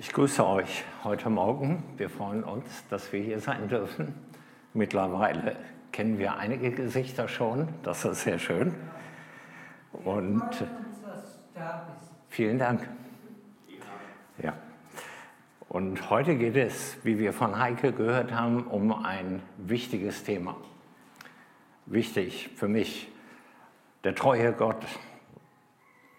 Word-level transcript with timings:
Ich 0.00 0.14
grüße 0.14 0.46
euch 0.46 0.82
heute 1.04 1.28
Morgen. 1.28 1.84
Wir 1.98 2.08
freuen 2.08 2.42
uns, 2.42 2.64
dass 2.88 3.12
wir 3.12 3.20
hier 3.20 3.38
sein 3.38 3.68
dürfen. 3.68 4.14
Mittlerweile 4.72 5.56
kennen 5.92 6.18
wir 6.18 6.38
einige 6.38 6.70
Gesichter 6.70 7.28
schon. 7.28 7.68
Das 7.82 8.06
ist 8.06 8.22
sehr 8.22 8.38
schön. 8.38 8.74
Und 9.92 10.42
vielen 12.30 12.58
Dank. 12.58 12.88
Ja. 14.42 14.54
Und 15.68 16.08
heute 16.08 16.34
geht 16.36 16.56
es, 16.56 16.96
wie 17.04 17.18
wir 17.18 17.34
von 17.34 17.58
Heike 17.58 17.92
gehört 17.92 18.32
haben, 18.32 18.68
um 18.68 19.04
ein 19.04 19.42
wichtiges 19.58 20.24
Thema. 20.24 20.56
Wichtig 21.84 22.48
für 22.56 22.68
mich, 22.68 23.12
der 24.04 24.14
treue 24.14 24.54
Gott. 24.54 24.82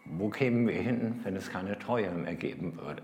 Wo 0.06 0.30
kämen 0.30 0.68
wir 0.68 0.80
hin, 0.80 1.22
wenn 1.24 1.36
es 1.36 1.50
keine 1.50 1.80
Treue 1.80 2.12
mehr 2.12 2.36
geben 2.36 2.78
würde? 2.78 3.02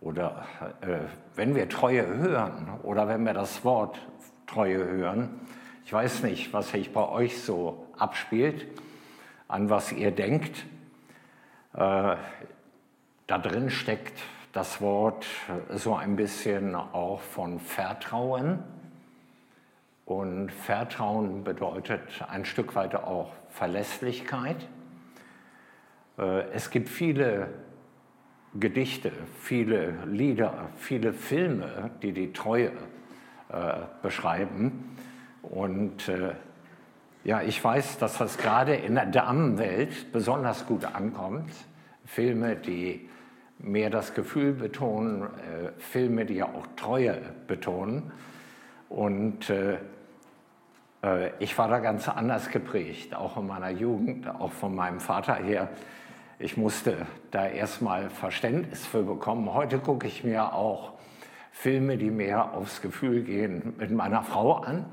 Oder 0.00 0.46
äh, 0.80 0.98
wenn 1.34 1.54
wir 1.54 1.68
Treue 1.68 2.06
hören 2.06 2.78
oder 2.82 3.08
wenn 3.08 3.24
wir 3.24 3.34
das 3.34 3.64
Wort 3.64 4.00
Treue 4.46 4.84
hören, 4.84 5.40
ich 5.84 5.92
weiß 5.92 6.22
nicht, 6.22 6.52
was 6.52 6.70
sich 6.70 6.92
bei 6.92 7.08
euch 7.08 7.42
so 7.42 7.86
abspielt, 7.96 8.66
an 9.48 9.70
was 9.70 9.92
ihr 9.92 10.10
denkt. 10.10 10.66
Äh, 11.72 12.16
da 13.26 13.38
drin 13.38 13.70
steckt 13.70 14.18
das 14.52 14.80
Wort 14.80 15.26
so 15.70 15.94
ein 15.94 16.16
bisschen 16.16 16.74
auch 16.74 17.20
von 17.20 17.60
Vertrauen. 17.60 18.62
Und 20.04 20.50
Vertrauen 20.50 21.44
bedeutet 21.44 22.00
ein 22.28 22.44
Stück 22.44 22.74
weit 22.74 22.94
auch 22.94 23.30
Verlässlichkeit. 23.50 24.56
Äh, 26.18 26.50
es 26.52 26.70
gibt 26.70 26.88
viele 26.88 27.48
Gedichte, 28.54 29.12
viele 29.40 29.94
Lieder, 30.06 30.68
viele 30.76 31.12
Filme, 31.12 31.90
die 32.02 32.12
die 32.12 32.32
Treue 32.32 32.72
äh, 33.50 33.80
beschreiben. 34.02 34.96
Und 35.42 36.08
äh, 36.08 36.32
ja, 37.24 37.42
ich 37.42 37.62
weiß, 37.62 37.98
dass 37.98 38.18
das 38.18 38.38
gerade 38.38 38.74
in 38.74 38.94
der 38.94 39.06
Damenwelt 39.06 40.12
besonders 40.12 40.66
gut 40.66 40.84
ankommt. 40.84 41.50
Filme, 42.04 42.56
die 42.56 43.08
mehr 43.58 43.90
das 43.90 44.14
Gefühl 44.14 44.52
betonen, 44.52 45.22
äh, 45.22 45.72
Filme, 45.78 46.24
die 46.24 46.34
ja 46.34 46.46
auch 46.46 46.66
Treue 46.76 47.20
betonen. 47.46 48.12
Und 48.88 49.50
äh, 49.50 49.78
äh, 51.02 51.30
ich 51.38 51.56
war 51.58 51.68
da 51.68 51.80
ganz 51.80 52.08
anders 52.08 52.50
geprägt, 52.50 53.14
auch 53.14 53.36
in 53.36 53.46
meiner 53.46 53.70
Jugend, 53.70 54.28
auch 54.28 54.52
von 54.52 54.74
meinem 54.74 55.00
Vater 55.00 55.34
her 55.34 55.68
ich 56.38 56.56
musste 56.56 57.06
da 57.30 57.46
erstmal 57.46 58.10
Verständnis 58.10 58.86
für 58.86 59.02
bekommen. 59.02 59.52
Heute 59.52 59.78
gucke 59.78 60.06
ich 60.06 60.22
mir 60.22 60.52
auch 60.54 60.92
Filme, 61.50 61.98
die 61.98 62.10
mehr 62.10 62.54
aufs 62.54 62.80
Gefühl 62.80 63.22
gehen, 63.22 63.74
mit 63.78 63.90
meiner 63.90 64.22
Frau 64.22 64.54
an. 64.54 64.86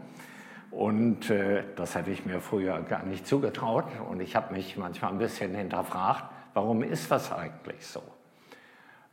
Und 0.71 1.29
äh, 1.29 1.63
das 1.75 1.95
hätte 1.95 2.09
ich 2.09 2.25
mir 2.25 2.41
früher 2.41 2.81
gar 2.81 3.03
nicht 3.03 3.27
zugetraut. 3.27 3.85
Und 4.09 4.21
ich 4.21 4.35
habe 4.35 4.53
mich 4.53 4.75
manchmal 4.75 5.11
ein 5.11 5.19
bisschen 5.19 5.53
hinterfragt, 5.53 6.25
warum 6.55 6.81
ist 6.81 7.11
das 7.11 7.31
eigentlich 7.31 7.85
so? 7.85 8.01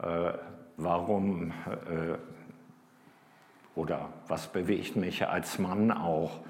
Äh, 0.03 0.33
warum 0.79 1.51
äh, 1.51 2.17
oder 3.75 4.09
was 4.27 4.47
bewegt 4.49 4.97
mich 4.97 5.27
als 5.29 5.59
Mann 5.59 5.91
auch, 5.91 6.41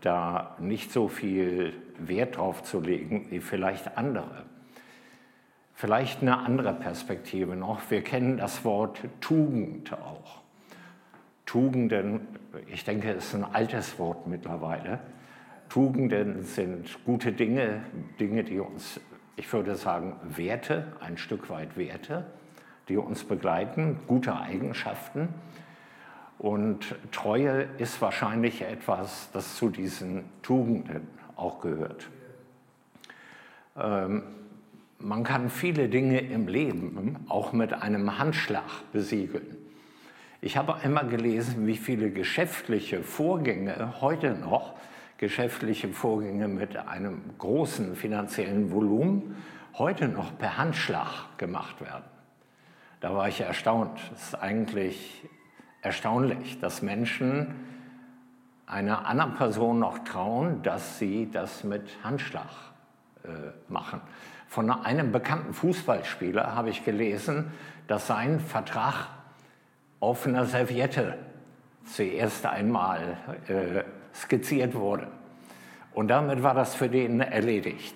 da 0.00 0.56
nicht 0.58 0.92
so 0.92 1.08
viel 1.08 1.74
Wert 1.98 2.36
drauf 2.36 2.62
zu 2.62 2.80
legen 2.80 3.26
wie 3.30 3.40
vielleicht 3.40 3.96
andere? 3.96 4.44
Vielleicht 5.78 6.22
eine 6.22 6.38
andere 6.38 6.74
Perspektive 6.74 7.54
noch. 7.54 7.88
Wir 7.88 8.02
kennen 8.02 8.36
das 8.36 8.64
Wort 8.64 8.98
Tugend 9.20 9.92
auch. 9.92 10.40
Tugenden, 11.46 12.26
ich 12.66 12.82
denke, 12.82 13.12
ist 13.12 13.32
ein 13.32 13.44
altes 13.44 13.96
Wort 14.00 14.26
mittlerweile. 14.26 14.98
Tugenden 15.68 16.42
sind 16.42 16.98
gute 17.04 17.30
Dinge, 17.30 17.82
Dinge, 18.18 18.42
die 18.42 18.58
uns, 18.58 19.00
ich 19.36 19.52
würde 19.52 19.76
sagen, 19.76 20.16
Werte, 20.24 20.96
ein 20.98 21.16
Stück 21.16 21.48
weit 21.48 21.76
Werte, 21.76 22.26
die 22.88 22.96
uns 22.96 23.22
begleiten, 23.22 24.00
gute 24.08 24.36
Eigenschaften. 24.36 25.28
Und 26.40 26.96
Treue 27.12 27.68
ist 27.78 28.02
wahrscheinlich 28.02 28.62
etwas, 28.62 29.30
das 29.32 29.54
zu 29.54 29.68
diesen 29.68 30.24
Tugenden 30.42 31.06
auch 31.36 31.60
gehört. 31.60 32.08
Ähm, 33.76 34.24
man 34.98 35.22
kann 35.22 35.48
viele 35.48 35.88
Dinge 35.88 36.20
im 36.20 36.48
Leben 36.48 37.24
auch 37.28 37.52
mit 37.52 37.72
einem 37.72 38.18
Handschlag 38.18 38.64
besiegeln. 38.92 39.56
Ich 40.40 40.56
habe 40.56 40.76
einmal 40.76 41.06
gelesen, 41.08 41.66
wie 41.66 41.76
viele 41.76 42.10
geschäftliche 42.10 43.02
Vorgänge 43.02 44.00
heute 44.00 44.34
noch, 44.34 44.74
geschäftliche 45.18 45.88
Vorgänge 45.88 46.46
mit 46.46 46.76
einem 46.76 47.22
großen 47.38 47.96
finanziellen 47.96 48.70
Volumen, 48.70 49.36
heute 49.74 50.08
noch 50.08 50.36
per 50.38 50.56
Handschlag 50.58 51.36
gemacht 51.38 51.80
werden. 51.80 52.04
Da 53.00 53.14
war 53.14 53.28
ich 53.28 53.40
erstaunt. 53.40 54.00
Es 54.14 54.28
ist 54.28 54.34
eigentlich 54.34 55.24
erstaunlich, 55.82 56.58
dass 56.60 56.82
Menschen 56.82 57.54
einer 58.66 59.06
anderen 59.06 59.34
Person 59.34 59.78
noch 59.78 59.98
trauen, 60.00 60.62
dass 60.62 60.98
sie 60.98 61.30
das 61.30 61.64
mit 61.64 61.88
Handschlag 62.02 62.50
machen. 63.68 64.00
Von 64.48 64.70
einem 64.70 65.12
bekannten 65.12 65.52
Fußballspieler 65.52 66.54
habe 66.54 66.70
ich 66.70 66.84
gelesen, 66.84 67.52
dass 67.86 68.06
sein 68.06 68.40
Vertrag 68.40 69.08
auf 70.00 70.26
einer 70.26 70.46
Serviette 70.46 71.18
zuerst 71.84 72.46
einmal 72.46 73.16
äh, 73.48 73.82
skizziert 74.14 74.74
wurde. 74.74 75.08
Und 75.92 76.08
damit 76.08 76.42
war 76.42 76.54
das 76.54 76.74
für 76.74 76.88
den 76.88 77.20
erledigt. 77.20 77.94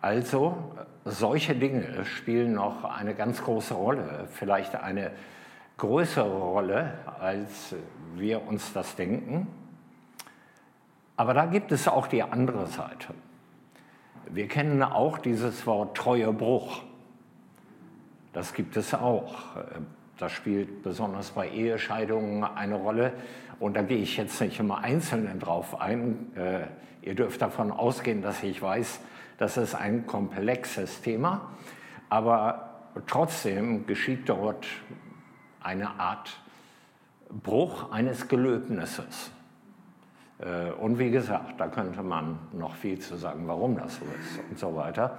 Also 0.00 0.72
solche 1.04 1.54
Dinge 1.54 2.04
spielen 2.04 2.52
noch 2.54 2.84
eine 2.84 3.14
ganz 3.14 3.42
große 3.42 3.74
Rolle, 3.74 4.28
vielleicht 4.32 4.76
eine 4.76 5.10
größere 5.78 6.38
Rolle, 6.38 6.94
als 7.18 7.74
wir 8.14 8.46
uns 8.46 8.72
das 8.72 8.94
denken. 8.94 9.48
Aber 11.16 11.34
da 11.34 11.46
gibt 11.46 11.72
es 11.72 11.88
auch 11.88 12.06
die 12.06 12.22
andere 12.22 12.66
Seite. 12.66 13.14
Wir 14.30 14.48
kennen 14.48 14.82
auch 14.82 15.18
dieses 15.18 15.66
Wort 15.66 15.96
Treuebruch. 15.96 16.82
Das 18.32 18.54
gibt 18.54 18.76
es 18.76 18.92
auch. 18.92 19.34
Das 20.18 20.32
spielt 20.32 20.82
besonders 20.82 21.30
bei 21.30 21.48
Ehescheidungen 21.48 22.42
eine 22.42 22.74
Rolle. 22.74 23.12
Und 23.60 23.76
da 23.76 23.82
gehe 23.82 23.98
ich 23.98 24.16
jetzt 24.16 24.40
nicht 24.40 24.58
immer 24.58 24.78
einzeln 24.78 25.38
drauf 25.38 25.80
ein. 25.80 26.34
Äh, 26.36 26.66
ihr 27.02 27.14
dürft 27.14 27.40
davon 27.40 27.70
ausgehen, 27.70 28.20
dass 28.20 28.42
ich 28.42 28.60
weiß, 28.60 29.00
das 29.38 29.56
ist 29.56 29.74
ein 29.74 30.06
komplexes 30.06 31.02
Thema. 31.02 31.52
Aber 32.08 32.90
trotzdem 33.06 33.86
geschieht 33.86 34.28
dort 34.28 34.66
eine 35.62 36.00
Art 36.00 36.38
Bruch 37.30 37.90
eines 37.90 38.28
Gelöbnisses. 38.28 39.30
Äh, 40.38 40.70
und 40.72 40.98
wie 40.98 41.10
gesagt, 41.10 41.60
da 41.60 41.68
könnte 41.68 42.02
man 42.02 42.38
noch 42.52 42.74
viel 42.74 42.98
zu 42.98 43.16
sagen, 43.16 43.46
warum 43.46 43.76
das 43.76 43.96
so 43.96 44.04
ist 44.04 44.40
und 44.50 44.58
so 44.58 44.76
weiter. 44.76 45.18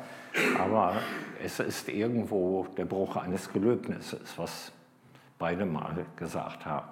Aber 0.60 0.96
es 1.44 1.60
ist 1.60 1.90
irgendwo 1.90 2.68
der 2.78 2.86
Bruch 2.86 3.16
eines 3.16 3.52
Gelöbnisses, 3.52 4.38
was 4.38 4.72
beide 5.40 5.66
mal 5.66 6.06
gesagt 6.16 6.66
haben. 6.66 6.88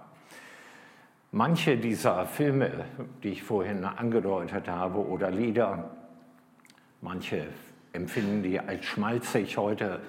Manche 1.32 1.78
dieser 1.78 2.26
Filme, 2.26 2.86
die 3.22 3.30
ich 3.30 3.44
vorhin 3.44 3.84
angedeutet 3.84 4.70
habe, 4.70 5.06
oder 5.06 5.30
Lieder, 5.32 5.90
manche 7.02 7.48
empfinden 7.92 8.42
die 8.42 8.60
als 8.60 8.86
schmalzig 8.86 9.58
heute. 9.58 10.00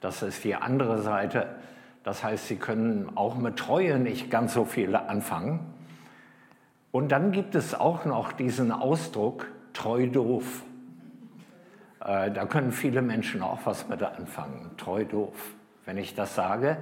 Das 0.00 0.22
ist 0.22 0.44
die 0.44 0.54
andere 0.54 1.02
Seite. 1.02 1.56
Das 2.04 2.22
heißt, 2.22 2.46
sie 2.46 2.56
können 2.56 3.10
auch 3.16 3.36
mit 3.36 3.56
Treue 3.56 3.98
nicht 3.98 4.30
ganz 4.30 4.54
so 4.54 4.64
viel 4.64 4.94
anfangen. 4.94 5.60
Und 6.90 7.12
dann 7.12 7.32
gibt 7.32 7.54
es 7.54 7.74
auch 7.74 8.04
noch 8.04 8.32
diesen 8.32 8.72
Ausdruck 8.72 9.46
treu 9.72 10.06
doof. 10.06 10.62
Äh, 12.04 12.30
da 12.30 12.46
können 12.46 12.72
viele 12.72 13.02
Menschen 13.02 13.42
auch 13.42 13.60
was 13.64 13.88
mit 13.88 14.02
anfangen. 14.02 14.70
Treu 14.76 15.04
doof. 15.04 15.54
Wenn 15.84 15.98
ich 15.98 16.14
das 16.14 16.34
sage, 16.34 16.78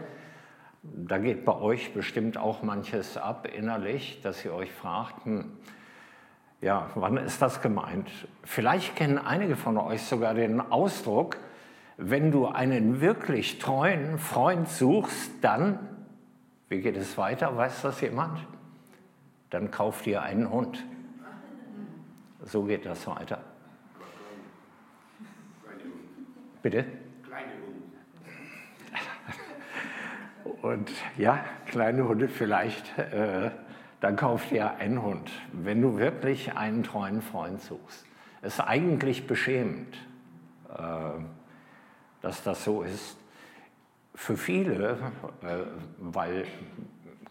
da 0.82 1.18
geht 1.18 1.44
bei 1.44 1.54
euch 1.54 1.92
bestimmt 1.92 2.38
auch 2.38 2.62
manches 2.62 3.16
ab 3.16 3.48
innerlich, 3.52 4.20
dass 4.22 4.44
ihr 4.44 4.54
euch 4.54 4.72
fragt, 4.72 5.24
hm, 5.24 5.52
ja, 6.60 6.90
wann 6.94 7.16
ist 7.16 7.42
das 7.42 7.60
gemeint? 7.60 8.08
Vielleicht 8.44 8.96
kennen 8.96 9.18
einige 9.18 9.56
von 9.56 9.76
euch 9.76 10.02
sogar 10.02 10.34
den 10.34 10.60
Ausdruck, 10.60 11.36
wenn 11.98 12.30
du 12.30 12.46
einen 12.46 13.00
wirklich 13.00 13.58
treuen 13.58 14.18
Freund 14.18 14.68
suchst, 14.68 15.32
dann, 15.42 15.78
wie 16.68 16.80
geht 16.80 16.96
es 16.96 17.18
weiter? 17.18 17.56
Weiß 17.56 17.82
das 17.82 18.00
jemand? 18.00 18.38
Dann 19.56 19.70
kauf 19.70 20.02
dir 20.02 20.22
einen 20.22 20.50
Hund. 20.50 20.84
So 22.42 22.64
geht 22.64 22.84
das 22.84 23.06
weiter. 23.06 23.40
Bitte? 26.60 26.84
Kleine 27.26 27.52
Hunde. 30.44 30.60
Und 30.60 30.92
ja, 31.16 31.42
kleine 31.64 32.06
Hunde 32.06 32.28
vielleicht, 32.28 32.98
äh, 32.98 33.50
dann 34.00 34.16
kauf 34.16 34.46
dir 34.50 34.76
einen 34.76 35.00
Hund. 35.00 35.30
Wenn 35.52 35.80
du 35.80 35.96
wirklich 35.96 36.54
einen 36.54 36.82
treuen 36.82 37.22
Freund 37.22 37.62
suchst. 37.62 38.04
Es 38.42 38.58
ist 38.58 38.60
eigentlich 38.60 39.26
beschämend, 39.26 39.96
äh, 40.68 41.22
dass 42.20 42.42
das 42.42 42.62
so 42.62 42.82
ist. 42.82 43.16
Für 44.14 44.36
viele, 44.36 44.98
äh, 45.40 45.64
weil 45.98 46.44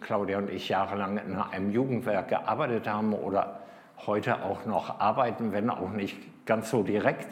Claudia 0.01 0.37
und 0.37 0.49
ich 0.49 0.69
jahrelang 0.69 1.17
in 1.17 1.35
einem 1.35 1.71
Jugendwerk 1.71 2.29
gearbeitet 2.29 2.87
haben 2.87 3.13
oder 3.13 3.61
heute 4.05 4.43
auch 4.43 4.65
noch 4.65 4.99
arbeiten, 4.99 5.51
wenn 5.51 5.69
auch 5.69 5.91
nicht 5.91 6.17
ganz 6.45 6.69
so 6.69 6.83
direkt, 6.83 7.27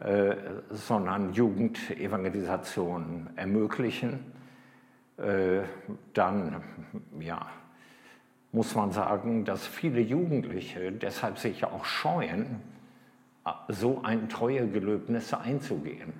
äh, 0.00 0.36
sondern 0.70 1.32
Jugendevangelisation 1.32 3.30
ermöglichen, 3.36 4.32
äh, 5.18 5.62
dann 6.12 6.62
ja, 7.20 7.46
muss 8.52 8.74
man 8.74 8.90
sagen, 8.90 9.44
dass 9.44 9.66
viele 9.66 10.00
Jugendliche 10.00 10.92
deshalb 10.92 11.38
sich 11.38 11.64
auch 11.64 11.84
scheuen, 11.84 12.60
so 13.68 14.02
ein 14.02 14.28
Treuegelöbnis 14.28 15.32
einzugehen, 15.32 16.14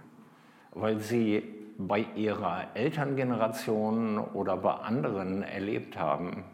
weil 0.73 1.01
sie 1.01 1.56
bei 1.79 2.07
ihrer 2.15 2.69
Elterngeneration 2.75 4.19
oder 4.19 4.57
bei 4.57 4.73
anderen 4.73 5.43
erlebt 5.43 5.99
haben, 5.99 6.45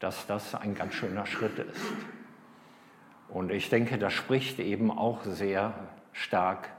dass 0.00 0.26
das 0.26 0.54
ein 0.54 0.74
ganz 0.74 0.94
schöner 0.94 1.26
Schritt 1.26 1.58
ist. 1.58 1.92
Und 3.28 3.50
ich 3.50 3.68
denke, 3.68 3.98
das 3.98 4.12
spricht 4.12 4.58
eben 4.58 4.90
auch 4.90 5.22
sehr 5.24 5.74
stark 6.12 6.70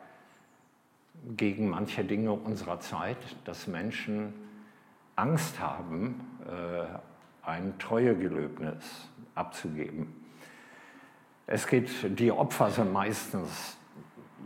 gegen 1.36 1.70
manche 1.70 2.04
Dinge 2.04 2.32
unserer 2.34 2.80
Zeit, 2.80 3.18
dass 3.46 3.68
Menschen 3.68 4.34
Angst 5.16 5.60
haben, 5.60 6.22
äh, 6.48 7.48
ein 7.48 7.78
Treuegelöbnis 7.78 9.10
abzugeben. 9.36 10.16
Es 11.46 11.68
geht, 11.68 12.20
die 12.20 12.32
Opfer 12.32 12.70
sind 12.70 12.94
meistens 12.94 13.78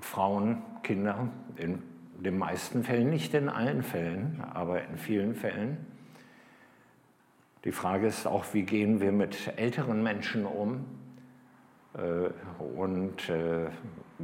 Frauen, 0.01 0.61
Kinder, 0.83 1.27
in 1.57 1.83
den 2.23 2.37
meisten 2.37 2.83
Fällen, 2.83 3.09
nicht 3.09 3.33
in 3.33 3.49
allen 3.49 3.83
Fällen, 3.83 4.43
aber 4.53 4.83
in 4.83 4.97
vielen 4.97 5.35
Fällen. 5.35 5.85
Die 7.65 7.71
Frage 7.71 8.07
ist 8.07 8.25
auch, 8.27 8.45
wie 8.53 8.63
gehen 8.63 8.99
wir 8.99 9.11
mit 9.11 9.57
älteren 9.57 10.03
Menschen 10.03 10.45
um? 10.45 10.85
Äh, 11.93 12.29
und 12.63 13.29
äh, 13.29 13.67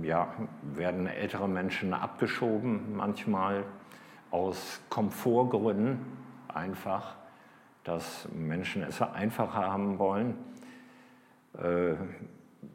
ja, 0.01 0.33
werden 0.61 1.07
ältere 1.07 1.47
Menschen 1.47 1.93
abgeschoben, 1.93 2.95
manchmal 2.95 3.63
aus 4.31 4.81
Komfortgründen 4.89 5.99
einfach, 6.47 7.15
dass 7.83 8.27
Menschen 8.33 8.83
es 8.83 9.01
einfacher 9.01 9.71
haben 9.71 9.99
wollen. 9.99 10.35
Äh, 11.57 11.95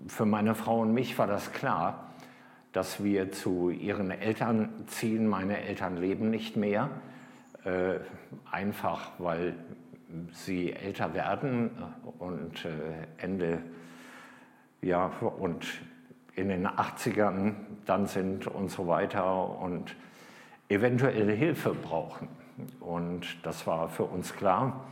für 0.06 0.26
meine 0.26 0.54
Frau 0.54 0.80
und 0.80 0.92
mich 0.92 1.18
war 1.18 1.26
das 1.26 1.52
klar, 1.52 2.13
dass 2.74 3.02
wir 3.02 3.32
zu 3.32 3.70
ihren 3.70 4.10
Eltern 4.10 4.84
ziehen. 4.86 5.26
Meine 5.26 5.62
Eltern 5.62 5.96
leben 5.96 6.28
nicht 6.28 6.56
mehr, 6.56 6.90
einfach 8.50 9.12
weil 9.18 9.54
sie 10.32 10.72
älter 10.72 11.14
werden 11.14 11.70
und 12.18 12.66
Ende 13.16 13.62
ja, 14.84 15.06
und 15.38 15.66
in 16.34 16.48
den 16.48 16.66
80ern 16.66 17.54
dann 17.86 18.06
sind 18.06 18.46
und 18.46 18.70
so 18.70 18.86
weiter 18.86 19.58
und 19.60 19.96
eventuell 20.68 21.34
Hilfe 21.34 21.74
brauchen. 21.74 22.28
Und 22.80 23.44
das 23.44 23.66
war 23.66 23.88
für 23.88 24.04
uns 24.04 24.34
klar. 24.34 24.84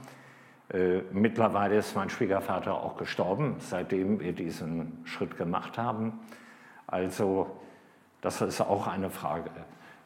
Äh, 0.73 1.01
mittlerweile 1.13 1.77
ist 1.77 1.95
mein 1.95 2.11
Schwiegervater 2.11 2.75
auch 2.75 2.97
gestorben, 2.97 3.57
seitdem 3.59 4.21
wir 4.21 4.33
diesen 4.33 5.03
Schritt 5.05 5.37
gemacht 5.37 5.79
haben. 5.79 6.21
Also 6.87 7.62
das 8.23 8.41
ist 8.41 8.63
auch 8.63 8.87
eine 8.87 9.11
Frage. 9.11 9.51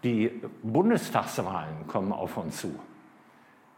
Die 0.03 0.43
Bundestagswahlen 0.65 1.87
kommen 1.87 2.13
auf 2.13 2.37
uns 2.37 2.61
zu. 2.61 2.75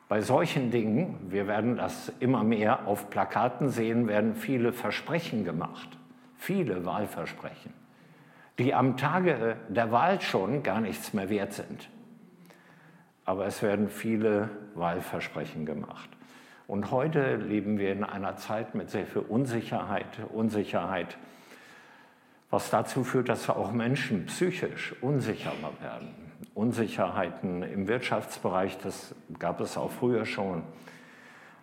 Bei 0.09 0.23
solchen 0.23 0.71
Dingen, 0.71 1.17
wir 1.29 1.47
werden 1.47 1.77
das 1.77 2.11
immer 2.19 2.43
mehr 2.43 2.87
auf 2.87 3.11
Plakaten 3.11 3.69
sehen, 3.69 4.09
werden 4.09 4.35
viele 4.35 4.73
Versprechen 4.73 5.45
gemacht 5.45 5.99
viele 6.39 6.87
Wahlversprechen, 6.87 7.75
die 8.59 8.73
am 8.73 8.97
Tage 8.97 9.57
der 9.69 9.93
Wahl 9.93 10.21
schon 10.21 10.63
gar 10.63 10.81
nichts 10.81 11.13
mehr 11.13 11.29
wert 11.29 11.53
sind. 11.53 11.91
Aber 13.25 13.45
es 13.45 13.63
werden 13.63 13.91
viele 13.91 14.49
Wahlversprechen 14.75 15.67
gemacht. 15.67 16.09
Und 16.67 16.91
heute 16.91 17.37
leben 17.37 17.79
wir 17.79 17.93
in 17.93 18.05
einer 18.05 18.37
Zeit 18.37 18.75
mit 18.75 18.89
sehr 18.91 19.07
viel 19.07 19.23
Unsicherheit, 19.23 20.07
Unsicherheit, 20.33 21.19
was 22.51 22.71
dazu 22.71 23.05
führt, 23.05 23.29
dass 23.29 23.49
auch 23.57 23.73
Menschen 23.73 24.27
psychisch 24.27 24.95
unsicherer 25.01 25.73
werden. 25.81 26.15
Unsicherheiten 26.55 27.63
im 27.63 27.87
Wirtschaftsbereich, 27.87 28.79
das 28.79 29.15
gab 29.39 29.61
es 29.61 29.77
auch 29.77 29.91
früher 29.91 30.25
schon, 30.25 30.63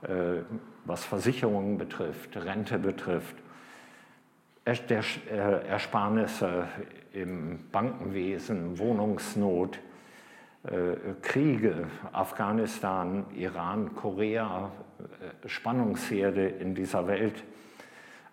äh, 0.03 0.41
was 0.85 1.03
Versicherungen 1.03 1.77
betrifft, 1.77 2.37
Rente 2.37 2.77
betrifft 2.77 3.35
äh, 4.65 5.67
Ersparnisse 5.67 6.67
im 7.13 7.69
Bankenwesen, 7.71 8.79
Wohnungsnot, 8.79 9.79
äh, 10.63 11.13
Kriege, 11.21 11.87
Afghanistan, 12.11 13.25
Iran, 13.35 13.95
Korea, 13.95 14.71
Spannungsherde 15.45 16.47
in 16.47 16.73
dieser 16.73 17.07
Welt, 17.07 17.43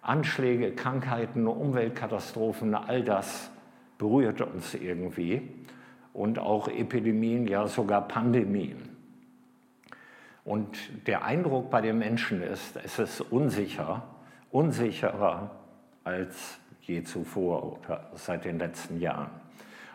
Anschläge, 0.02 0.72
Krankheiten, 0.72 1.46
Umweltkatastrophen, 1.46 2.74
all 2.74 3.02
das 3.02 3.50
berührt 3.98 4.40
uns 4.40 4.74
irgendwie 4.74 5.42
und 6.12 6.38
auch 6.38 6.68
Epidemien, 6.68 7.46
ja 7.46 7.68
sogar 7.68 8.08
Pandemien. 8.08 8.90
Und 10.44 11.06
der 11.06 11.24
Eindruck 11.24 11.70
bei 11.70 11.80
den 11.80 11.98
Menschen 11.98 12.42
ist, 12.42 12.76
es 12.82 12.98
ist 12.98 13.20
unsicher, 13.20 14.02
unsicherer 14.50 15.52
als 16.02 16.58
je 16.80 17.04
zuvor 17.04 17.78
oder 17.78 18.10
seit 18.14 18.44
den 18.44 18.58
letzten 18.58 19.00
Jahren. 19.00 19.30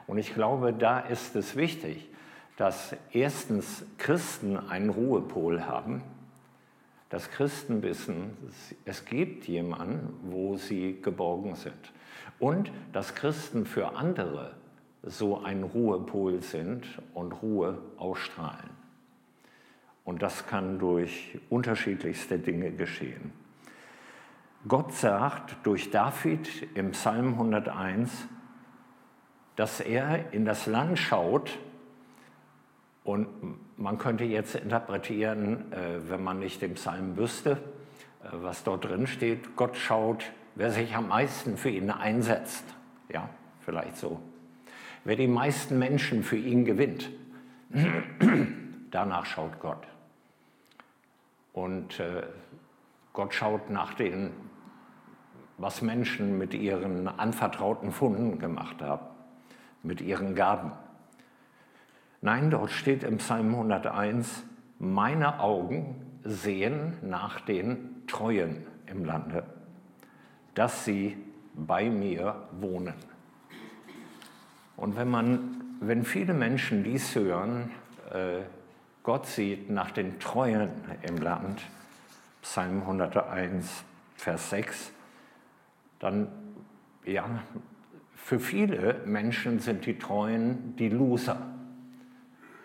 Und 0.07 0.17
ich 0.17 0.33
glaube, 0.33 0.71
da 0.71 0.99
ist 1.01 1.35
es 1.35 1.57
wichtig, 1.57 2.07
dass 2.55 2.95
erstens 3.11 3.85
Christen 3.97 4.57
einen 4.57 4.89
Ruhepol 4.89 5.65
haben, 5.65 6.01
dass 7.09 7.31
Christen 7.31 7.81
wissen, 7.83 8.37
es 8.85 9.05
gibt 9.05 9.47
jemanden, 9.47 10.13
wo 10.23 10.57
sie 10.57 10.99
geborgen 11.01 11.55
sind. 11.55 11.93
Und 12.39 12.71
dass 12.91 13.15
Christen 13.15 13.65
für 13.65 13.95
andere 13.95 14.55
so 15.03 15.41
ein 15.41 15.63
Ruhepol 15.63 16.41
sind 16.41 16.85
und 17.13 17.31
Ruhe 17.41 17.81
ausstrahlen. 17.97 18.69
Und 20.03 20.21
das 20.21 20.47
kann 20.47 20.79
durch 20.79 21.39
unterschiedlichste 21.49 22.39
Dinge 22.39 22.71
geschehen. 22.71 23.31
Gott 24.67 24.93
sagt 24.93 25.55
durch 25.63 25.91
David 25.91 26.75
im 26.75 26.91
Psalm 26.91 27.33
101, 27.33 28.27
dass 29.55 29.79
er 29.79 30.33
in 30.33 30.45
das 30.45 30.65
Land 30.65 30.99
schaut 30.99 31.57
und 33.07 33.29
man 33.77 33.97
könnte 33.97 34.25
jetzt 34.25 34.55
interpretieren, 34.55 35.71
äh, 35.71 36.09
wenn 36.09 36.21
man 36.21 36.39
nicht 36.39 36.61
den 36.61 36.73
Psalm 36.73 37.15
wüsste, 37.15 37.51
äh, 37.51 38.27
was 38.33 38.65
dort 38.65 38.83
drin 38.83 39.07
steht, 39.07 39.55
Gott 39.55 39.77
schaut, 39.77 40.25
wer 40.55 40.71
sich 40.71 40.93
am 40.93 41.07
meisten 41.07 41.55
für 41.55 41.69
ihn 41.69 41.89
einsetzt. 41.89 42.65
Ja, 43.07 43.29
vielleicht 43.61 43.95
so. 43.95 44.19
Wer 45.05 45.15
die 45.15 45.29
meisten 45.29 45.79
Menschen 45.79 46.21
für 46.21 46.35
ihn 46.35 46.65
gewinnt, 46.65 47.09
danach 48.91 49.25
schaut 49.25 49.57
Gott. 49.61 49.87
Und 51.53 52.01
äh, 52.01 52.23
Gott 53.13 53.33
schaut 53.33 53.69
nach 53.69 53.93
den 53.93 54.31
was 55.57 55.81
Menschen 55.81 56.37
mit 56.37 56.53
ihren 56.53 57.07
anvertrauten 57.07 57.91
Funden 57.91 58.37
gemacht 58.37 58.81
haben, 58.81 59.07
mit 59.81 60.01
ihren 60.01 60.35
Gaben. 60.35 60.73
Nein, 62.21 62.49
dort 62.49 62.71
steht 62.71 63.03
im 63.03 63.17
Psalm 63.17 63.53
101, 63.53 64.43
meine 64.79 65.39
Augen 65.39 65.95
sehen 66.23 66.97
nach 67.01 67.41
den 67.41 68.05
Treuen 68.07 68.65
im 68.87 69.05
Lande, 69.05 69.43
dass 70.55 70.83
sie 70.83 71.17
bei 71.53 71.89
mir 71.89 72.47
wohnen. 72.59 72.93
Und 74.75 74.95
wenn 74.95 75.09
man, 75.09 75.61
wenn 75.79 76.03
viele 76.03 76.33
Menschen 76.33 76.83
dies 76.83 77.15
hören, 77.15 77.71
äh, 78.13 78.41
Gott 79.03 79.25
sieht 79.25 79.69
nach 79.69 79.91
den 79.91 80.19
Treuen 80.19 80.69
im 81.01 81.17
Land, 81.17 81.61
Psalm 82.41 82.81
101, 82.81 83.83
Vers 84.15 84.49
6, 84.49 84.91
dann, 85.99 86.27
ja, 87.05 87.25
für 88.15 88.39
viele 88.39 89.01
Menschen 89.05 89.59
sind 89.59 89.85
die 89.85 89.97
Treuen 89.97 90.75
die 90.75 90.89
Loser. 90.89 91.56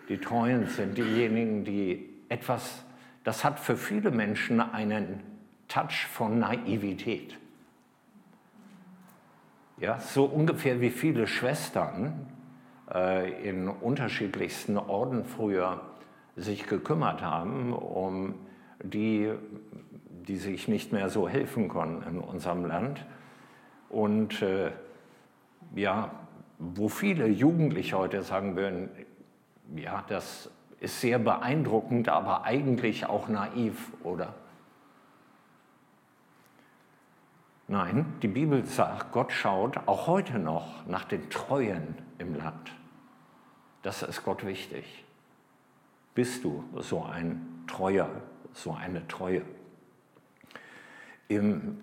Die 0.09 0.17
Treuen 0.17 0.67
sind 0.67 0.97
diejenigen, 0.97 1.63
die 1.63 2.09
etwas, 2.29 2.83
das 3.23 3.43
hat 3.43 3.59
für 3.59 3.77
viele 3.77 4.11
Menschen 4.11 4.59
einen 4.59 5.21
Touch 5.67 6.07
von 6.11 6.39
Naivität. 6.39 7.37
Ja, 9.77 9.99
so 9.99 10.25
ungefähr 10.25 10.81
wie 10.81 10.89
viele 10.89 11.25
Schwestern 11.25 12.27
äh, 12.93 13.49
in 13.49 13.67
unterschiedlichsten 13.67 14.77
Orden 14.77 15.25
früher 15.25 15.81
sich 16.35 16.67
gekümmert 16.67 17.21
haben, 17.21 17.73
um 17.73 18.35
die, 18.83 19.31
die 20.27 20.35
sich 20.35 20.67
nicht 20.67 20.91
mehr 20.91 21.09
so 21.09 21.27
helfen 21.27 21.69
konnten 21.69 22.07
in 22.07 22.19
unserem 22.19 22.65
Land. 22.65 23.05
Und 23.89 24.41
äh, 24.41 24.71
ja, 25.75 26.11
wo 26.59 26.87
viele 26.87 27.27
Jugendliche 27.27 27.97
heute 27.97 28.21
sagen 28.21 28.55
würden, 28.55 28.89
ja, 29.75 30.03
das 30.07 30.49
ist 30.79 30.99
sehr 31.01 31.19
beeindruckend, 31.19 32.09
aber 32.09 32.43
eigentlich 32.43 33.05
auch 33.05 33.27
naiv, 33.27 33.91
oder? 34.03 34.33
Nein, 37.67 38.05
die 38.21 38.27
Bibel 38.27 38.65
sagt, 38.65 39.11
Gott 39.11 39.31
schaut 39.31 39.87
auch 39.87 40.07
heute 40.07 40.37
noch 40.37 40.85
nach 40.85 41.05
den 41.05 41.29
Treuen 41.29 41.95
im 42.17 42.35
Land. 42.35 42.71
Das 43.81 44.03
ist 44.03 44.23
Gott 44.23 44.45
wichtig. 44.45 45.05
Bist 46.13 46.43
du 46.43 46.63
so 46.79 47.03
ein 47.03 47.63
Treuer, 47.67 48.09
so 48.51 48.73
eine 48.73 49.07
Treue? 49.07 49.43
Im, 51.29 51.79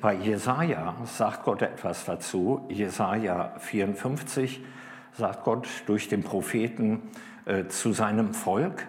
bei 0.00 0.14
Jesaja 0.14 0.96
sagt 1.04 1.42
Gott 1.44 1.62
etwas 1.62 2.04
dazu. 2.04 2.64
Jesaja 2.68 3.58
54 3.58 4.64
sagt 5.18 5.44
Gott 5.44 5.68
durch 5.86 6.08
den 6.08 6.22
Propheten 6.22 7.02
äh, 7.44 7.66
zu 7.66 7.92
seinem 7.92 8.32
Volk. 8.32 8.86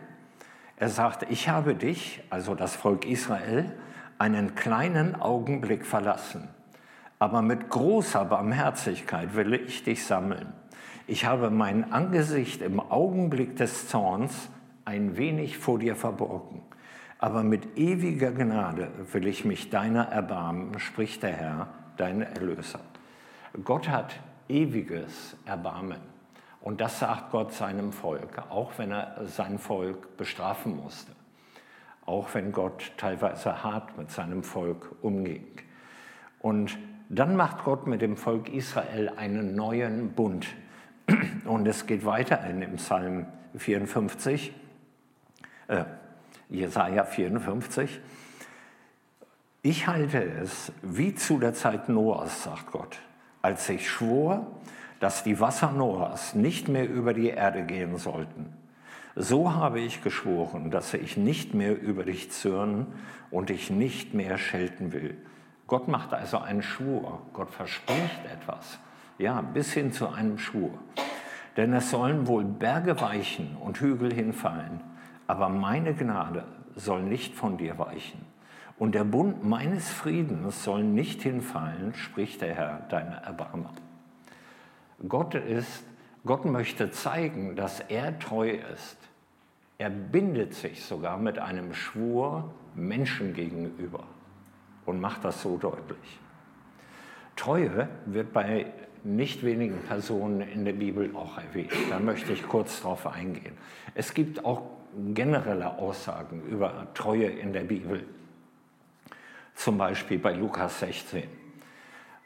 Er 0.77 0.89
sagt: 0.89 1.25
Ich 1.29 1.50
habe 1.50 1.75
dich, 1.75 2.21
also 2.29 2.55
das 2.55 2.75
Volk 2.75 3.05
Israel, 3.05 3.75
einen 4.17 4.55
kleinen 4.55 5.15
Augenblick 5.15 5.86
verlassen, 5.86 6.48
aber 7.17 7.41
mit 7.41 7.69
großer 7.69 8.25
Barmherzigkeit 8.25 9.36
will 9.36 9.53
ich 9.53 9.83
dich 9.83 10.05
sammeln. 10.05 10.53
Ich 11.07 11.25
habe 11.25 11.50
mein 11.50 11.91
Angesicht 11.91 12.62
im 12.62 12.79
Augenblick 12.79 13.55
des 13.55 13.88
Zorns 13.88 14.50
ein 14.86 15.17
wenig 15.17 15.57
vor 15.57 15.79
dir 15.79 15.95
verborgen, 15.95 16.62
aber 17.17 17.43
mit 17.43 17.77
ewiger 17.77 18.31
Gnade 18.31 18.89
will 19.12 19.25
ich 19.25 19.43
mich 19.45 19.69
deiner 19.69 20.09
erbarmen, 20.09 20.77
spricht 20.79 21.24
der 21.24 21.33
Herr, 21.33 21.67
dein 21.98 22.21
Erlöser. 22.21 22.79
Gott 23.63 23.89
hat 23.89 24.19
ewiges 24.48 25.36
Erbarmen. 25.45 26.18
Und 26.61 26.81
das 26.81 26.99
sagt 26.99 27.31
Gott 27.31 27.53
seinem 27.53 27.93
Volk, 27.93 28.43
auch 28.49 28.73
wenn 28.77 28.91
er 28.91 29.25
sein 29.25 29.59
Volk 29.59 30.17
bestrafen 30.17 30.75
musste 30.75 31.11
auch 32.09 32.33
wenn 32.33 32.51
Gott 32.51 32.91
teilweise 32.97 33.63
hart 33.63 33.95
mit 33.97 34.09
seinem 34.09 34.43
Volk 34.43 34.95
umging. 35.03 35.45
Und 36.39 36.77
dann 37.07 37.35
macht 37.35 37.63
Gott 37.63 37.85
mit 37.85 38.01
dem 38.01 38.17
Volk 38.17 38.49
Israel 38.49 39.09
einen 39.15 39.55
neuen 39.55 40.13
Bund. 40.13 40.47
Und 41.45 41.67
es 41.67 41.85
geht 41.85 42.05
weiter 42.05 42.43
in 42.45 42.75
Psalm 42.77 43.27
54, 43.55 44.53
äh, 45.67 45.83
Jesaja 46.49 47.03
54. 47.03 47.99
Ich 49.61 49.85
halte 49.85 50.23
es 50.23 50.71
wie 50.81 51.13
zu 51.13 51.37
der 51.37 51.53
Zeit 51.53 51.89
Noahs, 51.89 52.43
sagt 52.43 52.71
Gott, 52.71 52.99
als 53.43 53.69
ich 53.69 53.87
schwor, 53.87 54.47
dass 54.99 55.23
die 55.23 55.39
Wasser 55.39 55.71
Noahs 55.71 56.35
nicht 56.35 56.67
mehr 56.67 56.89
über 56.89 57.13
die 57.13 57.29
Erde 57.29 57.63
gehen 57.63 57.97
sollten 57.97 58.53
so 59.21 59.53
habe 59.53 59.81
ich 59.81 60.01
geschworen, 60.01 60.71
dass 60.71 60.93
ich 60.93 61.17
nicht 61.17 61.53
mehr 61.53 61.79
über 61.79 62.03
dich 62.03 62.31
zürnen 62.31 62.87
und 63.31 63.49
dich 63.49 63.69
nicht 63.69 64.13
mehr 64.13 64.37
schelten 64.37 64.93
will. 64.93 65.17
Gott 65.67 65.89
macht 65.89 66.13
also 66.13 66.37
einen 66.37 66.61
Schwur. 66.61 67.21
Gott 67.33 67.51
verspricht 67.51 68.25
etwas. 68.33 68.79
Ja, 69.17 69.41
bis 69.41 69.73
hin 69.73 69.91
zu 69.91 70.07
einem 70.07 70.37
Schwur. 70.37 70.71
Denn 71.57 71.73
es 71.73 71.89
sollen 71.89 72.27
wohl 72.27 72.45
Berge 72.45 73.01
weichen 73.01 73.57
und 73.59 73.81
Hügel 73.81 74.13
hinfallen, 74.13 74.79
aber 75.27 75.49
meine 75.49 75.93
Gnade 75.93 76.45
soll 76.75 77.03
nicht 77.03 77.35
von 77.35 77.57
dir 77.57 77.77
weichen. 77.77 78.21
Und 78.77 78.95
der 78.95 79.03
Bund 79.03 79.43
meines 79.43 79.89
Friedens 79.89 80.63
soll 80.63 80.83
nicht 80.83 81.23
hinfallen, 81.23 81.93
spricht 81.93 82.41
der 82.41 82.55
Herr, 82.55 82.85
dein 82.87 83.11
Erbarmer. 83.11 83.73
Gott 85.07 85.35
ist 85.35 85.83
Gott 86.25 86.45
möchte 86.45 86.91
zeigen, 86.91 87.55
dass 87.55 87.79
er 87.79 88.19
treu 88.19 88.49
ist. 88.49 88.97
Er 89.77 89.89
bindet 89.89 90.53
sich 90.53 90.83
sogar 90.83 91.17
mit 91.17 91.39
einem 91.39 91.73
Schwur 91.73 92.53
Menschen 92.75 93.33
gegenüber 93.33 94.03
und 94.85 94.99
macht 94.99 95.23
das 95.23 95.41
so 95.41 95.57
deutlich. 95.57 96.19
Treue 97.37 97.87
wird 98.05 98.33
bei 98.33 98.65
nicht 99.05 99.45
wenigen 99.45 99.79
Personen 99.87 100.41
in 100.41 100.65
der 100.65 100.73
Bibel 100.73 101.15
auch 101.15 101.37
erwähnt. 101.37 101.71
Da 101.89 101.99
möchte 101.99 102.33
ich 102.33 102.45
kurz 102.45 102.81
darauf 102.81 103.07
eingehen. 103.07 103.57
Es 103.95 104.13
gibt 104.13 104.43
auch 104.43 104.63
generelle 105.13 105.77
Aussagen 105.77 106.43
über 106.49 106.87
Treue 106.93 107.27
in 107.27 107.53
der 107.53 107.63
Bibel. 107.63 108.05
Zum 109.55 109.77
Beispiel 109.77 110.19
bei 110.19 110.33
Lukas 110.33 110.81
16. 110.81 111.38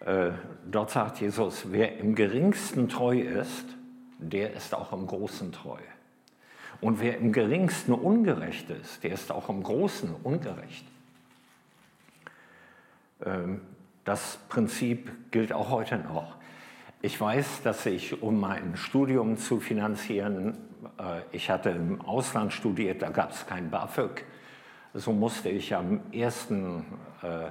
Äh, 0.05 0.31
dort 0.69 0.91
sagt 0.91 1.21
Jesus, 1.21 1.71
wer 1.71 1.97
im 1.97 2.15
geringsten 2.15 2.89
treu 2.89 3.19
ist, 3.19 3.65
der 4.17 4.53
ist 4.53 4.73
auch 4.73 4.91
im 4.91 5.07
Großen 5.07 5.51
treu. 5.51 5.79
Und 6.81 6.99
wer 6.99 7.17
im 7.17 7.31
geringsten 7.31 7.93
ungerecht 7.93 8.69
ist, 8.69 9.03
der 9.03 9.13
ist 9.13 9.31
auch 9.31 9.47
im 9.47 9.63
Großen 9.63 10.13
ungerecht. 10.23 10.85
Ähm, 13.25 13.61
das 14.03 14.37
Prinzip 14.49 15.09
gilt 15.31 15.53
auch 15.53 15.69
heute 15.69 15.97
noch. 15.97 16.35
Ich 17.01 17.19
weiß, 17.19 17.61
dass 17.63 17.85
ich, 17.85 18.21
um 18.21 18.39
mein 18.39 18.75
Studium 18.75 19.37
zu 19.37 19.61
finanzieren, 19.61 20.57
äh, 20.99 21.21
ich 21.31 21.49
hatte 21.49 21.69
im 21.69 22.01
Ausland 22.01 22.51
studiert, 22.51 23.01
da 23.01 23.09
gab 23.09 23.31
es 23.31 23.47
kein 23.47 23.69
BAföG. 23.69 24.25
So 24.93 25.13
musste 25.13 25.49
ich 25.49 25.73
am 25.73 26.01
ersten 26.11 26.85
äh, 27.21 27.49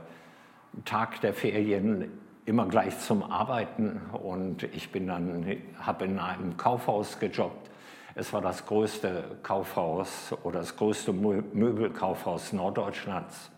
Tag 0.84 1.20
der 1.22 1.32
Ferien 1.32 2.10
immer 2.44 2.66
gleich 2.66 2.98
zum 2.98 3.22
Arbeiten 3.22 4.00
und 4.12 4.64
ich 4.64 4.90
bin 4.90 5.06
dann, 5.06 5.46
habe 5.80 6.04
in 6.04 6.18
einem 6.18 6.56
Kaufhaus 6.56 7.18
gejobbt. 7.18 7.70
Es 8.14 8.32
war 8.32 8.40
das 8.40 8.66
größte 8.66 9.38
Kaufhaus 9.42 10.34
oder 10.42 10.60
das 10.60 10.76
größte 10.76 11.12
Möbelkaufhaus 11.12 12.52
Norddeutschlands. 12.52 13.50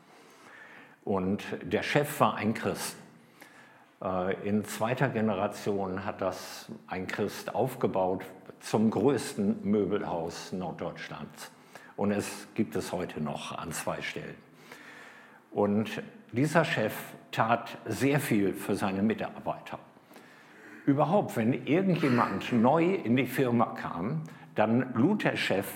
Und 1.03 1.43
der 1.63 1.83
Chef 1.83 2.21
war 2.21 2.35
ein 2.37 2.55
Christ. 2.55 2.97
Äh, 4.03 4.49
in 4.49 4.65
zweiter 4.65 5.09
Generation 5.09 6.05
hat 6.05 6.21
das 6.21 6.71
ein 6.87 7.07
Christ 7.07 7.55
aufgebaut 7.55 8.25
zum 8.61 8.91
größten 8.91 9.69
Möbelhaus 9.69 10.53
Norddeutschlands. 10.53 11.51
Und 11.97 12.13
es 12.13 12.47
gibt 12.55 12.77
es 12.77 12.93
heute 12.93 13.21
noch 13.21 13.57
an 13.57 13.73
zwei 13.73 14.03
Stellen. 14.03 14.37
Und 15.51 16.03
dieser 16.35 16.65
Chef 16.65 16.95
tat 17.31 17.79
sehr 17.87 18.21
viel 18.21 18.53
für 18.53 18.75
seine 18.75 19.03
Mitarbeiter. 19.03 19.79
Überhaupt, 20.87 21.37
wenn 21.37 21.67
irgendjemand 21.67 22.53
neu 22.53 22.95
in 22.95 23.17
die 23.17 23.27
Firma 23.27 23.75
kam, 23.81 24.23
dann 24.55 24.93
lud 24.95 25.25
der 25.25 25.37
Chef 25.37 25.67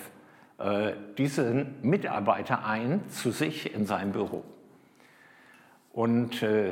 äh, 0.59 0.93
diesen 1.17 1.75
Mitarbeiter 1.81 2.65
ein 2.65 3.09
zu 3.09 3.31
sich 3.31 3.73
in 3.73 3.85
sein 3.85 4.11
Büro. 4.11 4.43
Und 5.91 6.43
äh, 6.43 6.71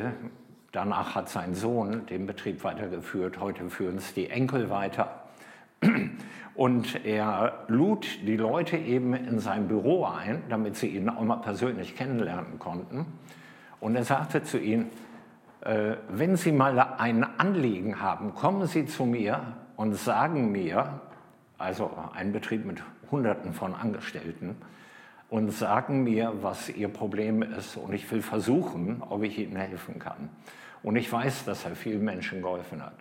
danach 0.72 1.16
hat 1.16 1.30
sein 1.30 1.56
Sohn 1.56 2.06
den 2.06 2.28
Betrieb 2.28 2.64
weitergeführt. 2.64 3.40
Heute 3.40 3.70
führen 3.70 3.98
es 3.98 4.14
die 4.14 4.30
Enkel 4.30 4.70
weiter. 4.70 5.24
Und 6.56 7.06
er 7.06 7.66
lud 7.68 8.08
die 8.24 8.38
Leute 8.38 8.78
eben 8.78 9.14
in 9.14 9.40
sein 9.40 9.68
Büro 9.68 10.06
ein, 10.06 10.44
damit 10.50 10.76
sie 10.76 10.88
ihn 10.88 11.10
auch 11.10 11.22
mal 11.22 11.38
persönlich 11.38 11.96
kennenlernen 11.96 12.60
konnten. 12.60 13.06
Und 13.80 13.96
er 13.96 14.04
sagte 14.04 14.44
zu 14.44 14.58
ihnen, 14.60 14.90
äh, 15.62 15.96
wenn 16.10 16.36
Sie 16.36 16.52
mal 16.52 16.80
ein 16.80 17.24
Anliegen 17.24 18.02
haben, 18.02 18.34
kommen 18.34 18.68
Sie 18.68 18.86
zu 18.86 19.06
mir 19.06 19.42
und 19.76 19.96
sagen 19.96 20.52
mir, 20.52 21.02
also 21.58 21.92
ein 22.14 22.32
Betrieb 22.32 22.66
mit 22.66 22.82
Hunderten 23.12 23.54
von 23.54 23.74
Angestellten, 23.74 24.56
und 25.30 25.52
sagen 25.52 26.04
mir, 26.04 26.34
was 26.42 26.70
Ihr 26.70 26.88
Problem 26.88 27.42
ist. 27.42 27.76
Und 27.76 27.94
ich 27.94 28.10
will 28.12 28.22
versuchen, 28.22 29.04
ob 29.10 29.24
ich 29.24 29.38
Ihnen 29.38 29.56
helfen 29.56 30.00
kann. 30.00 30.30
Und 30.84 30.96
ich 30.96 31.12
weiß, 31.12 31.46
dass 31.46 31.66
er 31.66 31.76
vielen 31.76 32.04
Menschen 32.04 32.42
geholfen 32.42 32.84
hat. 32.84 32.96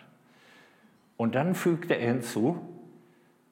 Und 1.17 1.35
dann 1.35 1.55
fügte 1.55 1.95
er 1.95 2.15
hinzu, 2.15 2.61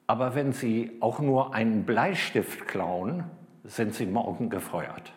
aber 0.07 0.35
wenn 0.35 0.51
Sie 0.51 0.91
auch 0.99 1.19
nur 1.19 1.55
einen 1.55 1.85
Bleistift 1.85 2.67
klauen, 2.67 3.23
sind 3.63 3.93
Sie 3.93 4.05
morgen 4.05 4.49
gefeuert. 4.49 5.13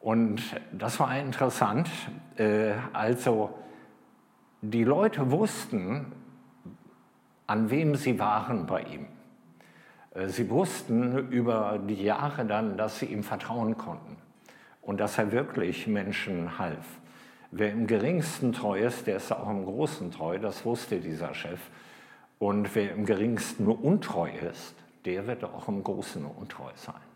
Und 0.00 0.40
das 0.72 1.00
war 1.00 1.16
interessant. 1.18 1.88
Äh, 2.36 2.72
also 2.92 3.58
die 4.62 4.84
Leute 4.84 5.30
wussten, 5.30 6.12
an 7.46 7.70
wem 7.70 7.94
sie 7.94 8.18
waren 8.18 8.66
bei 8.66 8.82
ihm. 8.82 9.06
Äh, 10.14 10.28
sie 10.28 10.48
wussten 10.50 11.28
über 11.30 11.78
die 11.78 12.02
Jahre 12.02 12.44
dann, 12.44 12.76
dass 12.76 12.98
sie 12.98 13.06
ihm 13.06 13.22
vertrauen 13.22 13.76
konnten 13.76 14.16
und 14.82 15.00
dass 15.00 15.18
er 15.18 15.32
wirklich 15.32 15.86
Menschen 15.86 16.58
half. 16.58 16.86
Wer 17.50 17.72
im 17.72 17.86
geringsten 17.86 18.52
treu 18.52 18.78
ist, 18.78 19.06
der 19.06 19.16
ist 19.16 19.32
auch 19.32 19.48
im 19.48 19.64
Großen 19.64 20.10
treu, 20.10 20.38
das 20.38 20.64
wusste 20.64 21.00
dieser 21.00 21.34
Chef. 21.34 21.60
Und 22.38 22.74
wer 22.74 22.92
im 22.92 23.06
geringsten 23.06 23.66
untreu 23.66 24.30
ist, 24.30 24.74
der 25.06 25.26
wird 25.26 25.44
auch 25.44 25.66
im 25.68 25.82
Großen 25.82 26.24
untreu 26.24 26.70
sein. 26.74 27.07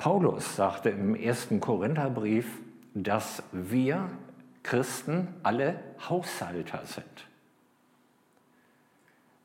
Paulus 0.00 0.56
sagte 0.56 0.88
im 0.88 1.14
ersten 1.14 1.60
Korintherbrief, 1.60 2.46
dass 2.94 3.42
wir 3.52 4.08
Christen 4.62 5.28
alle 5.42 5.78
Haushalter 6.08 6.80
sind. 6.86 7.04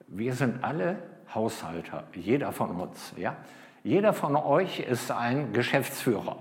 Wir 0.08 0.34
sind 0.34 0.64
alle 0.64 0.96
Haushalter, 1.34 2.06
jeder 2.14 2.54
von 2.54 2.72
uns. 2.72 3.12
Ja? 3.18 3.36
Jeder 3.84 4.14
von 4.14 4.38
euch 4.38 4.80
ist 4.80 5.12
ein 5.12 5.52
Geschäftsführer. 5.52 6.38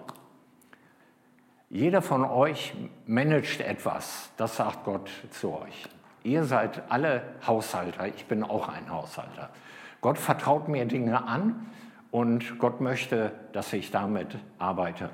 Jeder 1.69 2.01
von 2.01 2.25
euch 2.25 2.73
managt 3.07 3.63
etwas, 3.63 4.31
das 4.37 4.57
sagt 4.57 4.85
Gott 4.85 5.11
zu 5.33 5.55
euch. 5.55 5.89
Ihr 6.23 6.45
seid 6.45 6.89
alle 6.89 7.25
Haushalter, 7.45 8.07
ich 8.07 8.27
bin 8.27 8.45
auch 8.45 8.69
ein 8.69 8.89
Haushalter. 8.89 9.51
Gott 10.01 10.19
vertraut 10.19 10.69
mir 10.69 10.85
Dinge 10.85 11.27
an 11.27 11.67
und 12.15 12.61
Gott 12.61 12.81
möchte, 12.81 13.33
dass 13.53 13.73
ich 13.73 13.91
damit 13.91 14.39
arbeite. 14.61 15.11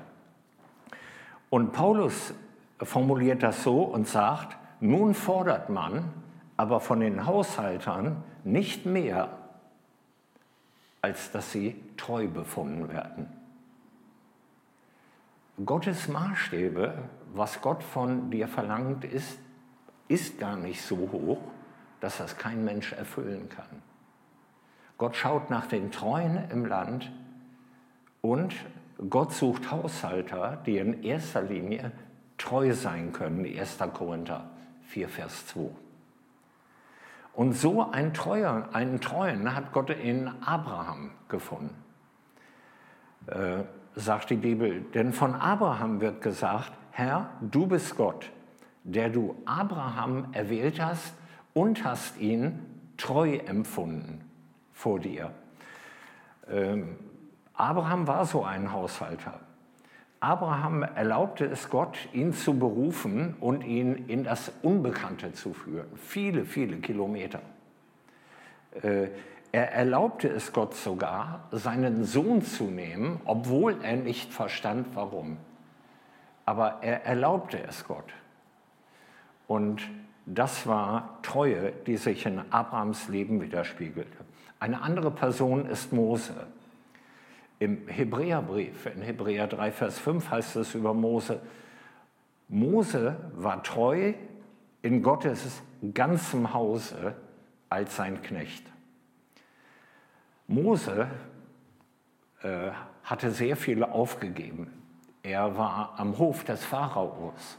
Und 1.49 1.71
Paulus 1.71 2.31
formuliert 2.77 3.41
das 3.41 3.63
so 3.63 3.81
und 3.81 4.07
sagt, 4.07 4.55
nun 4.81 5.15
fordert 5.15 5.71
man 5.71 6.13
aber 6.57 6.79
von 6.79 6.99
den 6.99 7.25
Haushaltern 7.25 8.23
nicht 8.43 8.85
mehr, 8.85 9.29
als 11.01 11.31
dass 11.31 11.51
sie 11.51 11.75
treu 11.97 12.27
befunden 12.27 12.87
werden. 12.89 13.25
Gottes 15.65 16.07
Maßstäbe, 16.07 16.93
was 17.33 17.63
Gott 17.63 17.81
von 17.81 18.29
dir 18.29 18.47
verlangt, 18.47 19.05
ist, 19.05 19.39
ist 20.07 20.37
gar 20.37 20.55
nicht 20.55 20.83
so 20.83 20.97
hoch, 21.11 21.41
dass 21.99 22.19
das 22.19 22.37
kein 22.37 22.63
Mensch 22.63 22.93
erfüllen 22.93 23.49
kann. 23.49 23.90
Gott 25.01 25.15
schaut 25.15 25.49
nach 25.49 25.65
den 25.65 25.89
Treuen 25.89 26.47
im 26.51 26.63
Land 26.63 27.11
und 28.21 28.53
Gott 29.09 29.33
sucht 29.33 29.71
Haushalter, 29.71 30.59
die 30.63 30.77
in 30.77 31.01
erster 31.01 31.41
Linie 31.41 31.91
treu 32.37 32.71
sein 32.75 33.11
können. 33.11 33.43
1. 33.43 33.79
Korinther 33.95 34.51
4, 34.83 35.09
Vers 35.09 35.47
2. 35.47 35.71
Und 37.33 37.53
so 37.53 37.89
einen 37.89 38.13
Treuen, 38.13 38.75
einen 38.75 39.01
Treuen 39.01 39.55
hat 39.55 39.71
Gott 39.73 39.89
in 39.89 40.27
Abraham 40.45 41.09
gefunden, 41.29 41.73
äh, 43.25 43.63
sagt 43.95 44.29
die 44.29 44.35
Bibel. 44.35 44.81
Denn 44.81 45.13
von 45.13 45.33
Abraham 45.33 45.99
wird 45.99 46.21
gesagt, 46.21 46.73
Herr, 46.91 47.31
du 47.41 47.65
bist 47.65 47.97
Gott, 47.97 48.29
der 48.83 49.09
du 49.09 49.35
Abraham 49.45 50.27
erwählt 50.33 50.79
hast 50.79 51.15
und 51.55 51.83
hast 51.83 52.19
ihn 52.19 52.59
treu 52.97 53.37
empfunden 53.37 54.25
vor 54.81 54.99
dir. 54.99 55.31
Ähm, 56.49 56.97
Abraham 57.53 58.07
war 58.07 58.25
so 58.25 58.43
ein 58.43 58.71
Haushalter. 58.71 59.39
Abraham 60.19 60.81
erlaubte 60.83 61.45
es 61.45 61.69
Gott, 61.69 61.97
ihn 62.13 62.33
zu 62.33 62.57
berufen 62.57 63.35
und 63.39 63.63
ihn 63.63 64.07
in 64.07 64.23
das 64.23 64.51
Unbekannte 64.63 65.33
zu 65.33 65.53
führen. 65.53 65.87
Viele, 65.95 66.45
viele 66.45 66.77
Kilometer. 66.77 67.41
Äh, 68.81 69.09
er 69.51 69.71
erlaubte 69.73 70.29
es 70.29 70.51
Gott 70.53 70.73
sogar, 70.75 71.47
seinen 71.51 72.03
Sohn 72.03 72.41
zu 72.41 72.63
nehmen, 72.63 73.19
obwohl 73.25 73.83
er 73.83 73.97
nicht 73.97 74.33
verstand, 74.33 74.87
warum. 74.95 75.37
Aber 76.45 76.79
er 76.81 77.05
erlaubte 77.05 77.61
es 77.67 77.85
Gott. 77.85 78.13
Und 79.47 79.81
das 80.25 80.65
war 80.65 81.19
Treue, 81.21 81.71
die 81.85 81.97
sich 81.97 82.25
in 82.25 82.41
Abrahams 82.51 83.09
Leben 83.09 83.41
widerspiegelte. 83.41 84.30
Eine 84.61 84.83
andere 84.83 85.09
Person 85.09 85.65
ist 85.65 85.91
Mose. 85.91 86.35
Im 87.57 87.87
Hebräerbrief, 87.87 88.85
in 88.85 89.01
Hebräer 89.01 89.47
3, 89.47 89.71
Vers 89.71 89.97
5 89.97 90.29
heißt 90.29 90.55
es 90.57 90.75
über 90.75 90.93
Mose, 90.93 91.41
Mose 92.47 93.15
war 93.33 93.63
treu 93.63 94.13
in 94.83 95.01
Gottes 95.01 95.63
ganzem 95.95 96.53
Hause 96.53 97.15
als 97.69 97.95
sein 97.95 98.21
Knecht. 98.21 98.63
Mose 100.45 101.07
äh, 102.43 102.69
hatte 103.03 103.31
sehr 103.31 103.55
viel 103.55 103.83
aufgegeben. 103.83 104.71
Er 105.23 105.57
war 105.57 105.95
am 105.97 106.19
Hof 106.19 106.43
des 106.43 106.63
Pharaos 106.63 107.57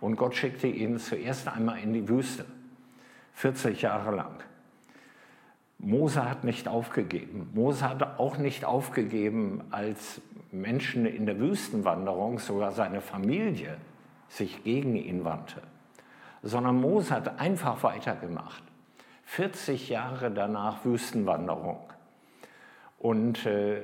und 0.00 0.14
Gott 0.14 0.36
schickte 0.36 0.68
ihn 0.68 1.00
zuerst 1.00 1.48
einmal 1.48 1.80
in 1.80 1.92
die 1.92 2.08
Wüste, 2.08 2.44
40 3.32 3.82
Jahre 3.82 4.14
lang. 4.14 4.44
Mose 5.78 6.28
hat 6.28 6.44
nicht 6.44 6.68
aufgegeben. 6.68 7.50
Mose 7.54 7.88
hat 7.88 8.18
auch 8.18 8.38
nicht 8.38 8.64
aufgegeben, 8.64 9.62
als 9.70 10.20
Menschen 10.50 11.06
in 11.06 11.26
der 11.26 11.38
Wüstenwanderung, 11.38 12.38
sogar 12.38 12.72
seine 12.72 13.00
Familie, 13.00 13.76
sich 14.28 14.64
gegen 14.64 14.96
ihn 14.96 15.24
wandte, 15.24 15.62
sondern 16.42 16.80
Mose 16.80 17.14
hat 17.14 17.38
einfach 17.40 17.82
weitergemacht. 17.82 18.62
40 19.24 19.88
Jahre 19.88 20.30
danach 20.30 20.84
Wüstenwanderung. 20.84 21.80
Und 22.98 23.44
äh, 23.44 23.82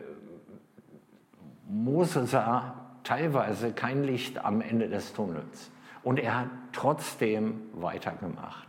Mose 1.68 2.26
sah 2.26 2.74
teilweise 3.04 3.72
kein 3.72 4.04
Licht 4.04 4.44
am 4.44 4.60
Ende 4.60 4.88
des 4.88 5.12
Tunnels. 5.12 5.70
Und 6.02 6.18
er 6.18 6.40
hat 6.40 6.48
trotzdem 6.72 7.60
weitergemacht. 7.74 8.68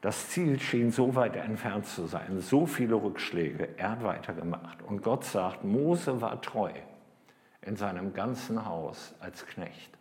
Das 0.00 0.28
Ziel 0.28 0.60
schien 0.60 0.90
so 0.90 1.14
weit 1.14 1.36
entfernt 1.36 1.86
zu 1.86 2.06
sein, 2.06 2.40
so 2.40 2.66
viele 2.66 2.96
Rückschläge. 2.96 3.76
Er 3.76 3.92
hat 3.92 4.04
weitergemacht. 4.04 4.82
Und 4.82 5.02
Gott 5.02 5.24
sagt, 5.24 5.64
Mose 5.64 6.20
war 6.20 6.40
treu 6.42 6.70
in 7.62 7.76
seinem 7.76 8.12
ganzen 8.12 8.66
Haus 8.66 9.14
als 9.20 9.46
Knecht. 9.46 9.96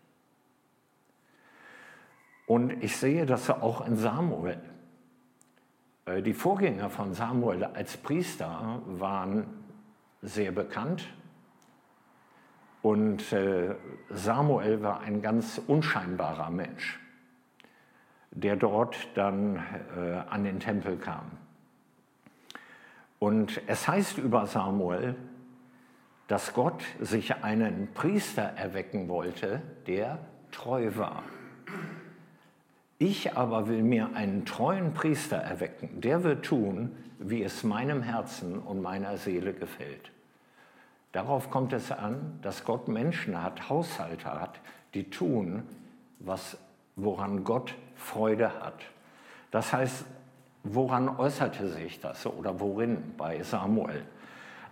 Und 2.45 2.83
ich 2.83 2.95
sehe 2.97 3.25
das 3.25 3.49
auch 3.49 3.87
in 3.87 3.95
Samuel. 3.95 4.61
Äh, 6.05 6.21
die 6.21 6.33
Vorgänger 6.33 6.89
von 6.89 7.13
Samuel 7.13 7.63
als 7.63 7.97
Priester 7.97 8.81
waren 8.85 9.47
sehr 10.21 10.51
bekannt. 10.51 11.07
Und 12.83 13.33
äh, 13.33 13.75
Samuel 14.09 14.83
war 14.83 14.99
ein 14.99 15.23
ganz 15.23 15.59
unscheinbarer 15.65 16.51
Mensch 16.51 16.99
der 18.35 18.57
dort 18.57 18.95
dann 19.15 19.63
äh, 19.97 20.21
an 20.29 20.43
den 20.43 20.59
Tempel 20.59 20.97
kam. 20.97 21.31
Und 23.17 23.61
es 23.67 23.87
heißt 23.87 24.17
über 24.17 24.45
Samuel, 24.45 25.15
dass 26.27 26.53
Gott 26.53 26.83
sich 26.99 27.43
einen 27.43 27.87
Priester 27.93 28.43
erwecken 28.43 29.07
wollte, 29.07 29.61
der 29.87 30.19
treu 30.51 30.91
war. 30.95 31.23
Ich 32.97 33.35
aber 33.35 33.67
will 33.67 33.83
mir 33.83 34.15
einen 34.15 34.45
treuen 34.45 34.93
Priester 34.93 35.37
erwecken, 35.37 36.01
der 36.01 36.23
wird 36.23 36.45
tun, 36.45 36.95
wie 37.19 37.43
es 37.43 37.63
meinem 37.63 38.01
Herzen 38.01 38.59
und 38.59 38.81
meiner 38.81 39.17
Seele 39.17 39.53
gefällt. 39.53 40.11
Darauf 41.11 41.49
kommt 41.49 41.71
es 41.71 41.91
an, 41.91 42.39
dass 42.41 42.65
Gott 42.65 42.89
Menschen 42.89 43.41
hat, 43.41 43.69
Haushalter 43.69 44.41
hat, 44.41 44.59
die 44.93 45.09
tun, 45.09 45.63
was, 46.19 46.57
woran 46.95 47.45
Gott 47.45 47.75
Freude 47.95 48.61
hat. 48.61 48.81
Das 49.51 49.73
heißt, 49.73 50.05
woran 50.63 51.09
äußerte 51.09 51.69
sich 51.69 51.99
das 51.99 52.25
oder 52.25 52.59
worin 52.59 53.13
bei 53.17 53.41
Samuel? 53.43 54.03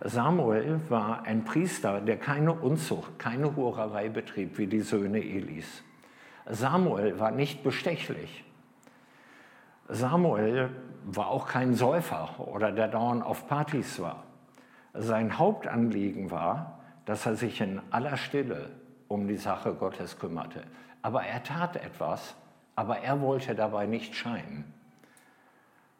Samuel 0.00 0.80
war 0.88 1.22
ein 1.22 1.44
Priester, 1.44 2.00
der 2.00 2.18
keine 2.18 2.52
Unzucht, 2.52 3.18
keine 3.18 3.56
Hurerei 3.56 4.08
betrieb 4.08 4.58
wie 4.58 4.66
die 4.66 4.80
Söhne 4.80 5.18
Elis. 5.18 5.82
Samuel 6.46 7.18
war 7.18 7.30
nicht 7.30 7.62
bestechlich. 7.62 8.44
Samuel 9.88 10.70
war 11.04 11.28
auch 11.28 11.46
kein 11.46 11.74
Säufer 11.74 12.28
oder 12.38 12.72
der 12.72 12.88
dauernd 12.88 13.24
auf 13.24 13.46
Partys 13.48 14.00
war. 14.00 14.24
Sein 14.94 15.38
Hauptanliegen 15.38 16.30
war, 16.30 16.80
dass 17.04 17.26
er 17.26 17.36
sich 17.36 17.60
in 17.60 17.80
aller 17.90 18.16
Stille 18.16 18.70
um 19.08 19.28
die 19.28 19.36
Sache 19.36 19.74
Gottes 19.74 20.18
kümmerte. 20.18 20.64
Aber 21.02 21.24
er 21.24 21.42
tat 21.42 21.76
etwas, 21.76 22.34
aber 22.76 22.98
er 22.98 23.20
wollte 23.20 23.54
dabei 23.54 23.86
nicht 23.86 24.14
scheinen. 24.14 24.72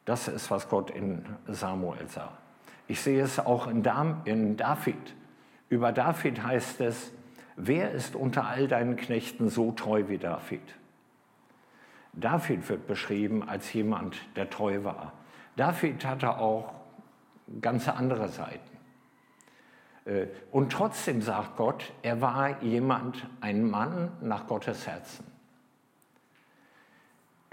Das 0.04 0.28
ist, 0.28 0.50
was 0.50 0.68
Gott 0.68 0.90
in 0.90 1.24
Samuel 1.46 2.08
sah. 2.08 2.32
Ich 2.88 3.00
sehe 3.00 3.22
es 3.22 3.38
auch 3.38 3.66
in 3.66 3.82
David. 3.82 5.14
Über 5.70 5.92
David 5.92 6.42
heißt 6.42 6.80
es, 6.82 7.12
wer 7.56 7.92
ist 7.92 8.14
unter 8.14 8.46
all 8.46 8.68
deinen 8.68 8.96
Knechten 8.96 9.48
so 9.48 9.72
treu 9.72 10.04
wie 10.08 10.18
David? 10.18 10.62
David 12.12 12.68
wird 12.68 12.86
beschrieben 12.86 13.48
als 13.48 13.72
jemand, 13.72 14.16
der 14.36 14.50
treu 14.50 14.84
war. 14.84 15.12
David 15.56 16.04
hatte 16.04 16.38
auch 16.38 16.74
ganz 17.60 17.88
andere 17.88 18.28
Seiten. 18.28 18.74
Äh, 20.04 20.26
und 20.52 20.72
trotzdem 20.72 21.22
sagt 21.22 21.56
Gott, 21.56 21.92
er 22.02 22.20
war 22.20 22.62
jemand, 22.62 23.26
ein 23.40 23.68
Mann 23.68 24.12
nach 24.20 24.46
Gottes 24.46 24.86
Herzen. 24.86 25.33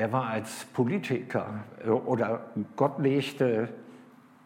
Er 0.02 0.12
war 0.12 0.30
als 0.30 0.66
Politiker 0.66 1.64
äh, 1.86 1.90
oder 1.90 2.50
Gott 2.76 2.98
legte, 2.98 3.70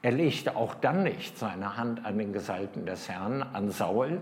er 0.01 0.11
legte 0.11 0.53
auch 0.57 0.75
dann 0.75 1.03
nicht 1.03 1.37
seine 1.37 1.77
Hand 1.77 2.03
an 2.03 2.17
den 2.17 2.33
Gesalten 2.33 2.85
des 2.85 3.07
Herrn, 3.07 3.41
an 3.41 3.71
Saul, 3.71 4.21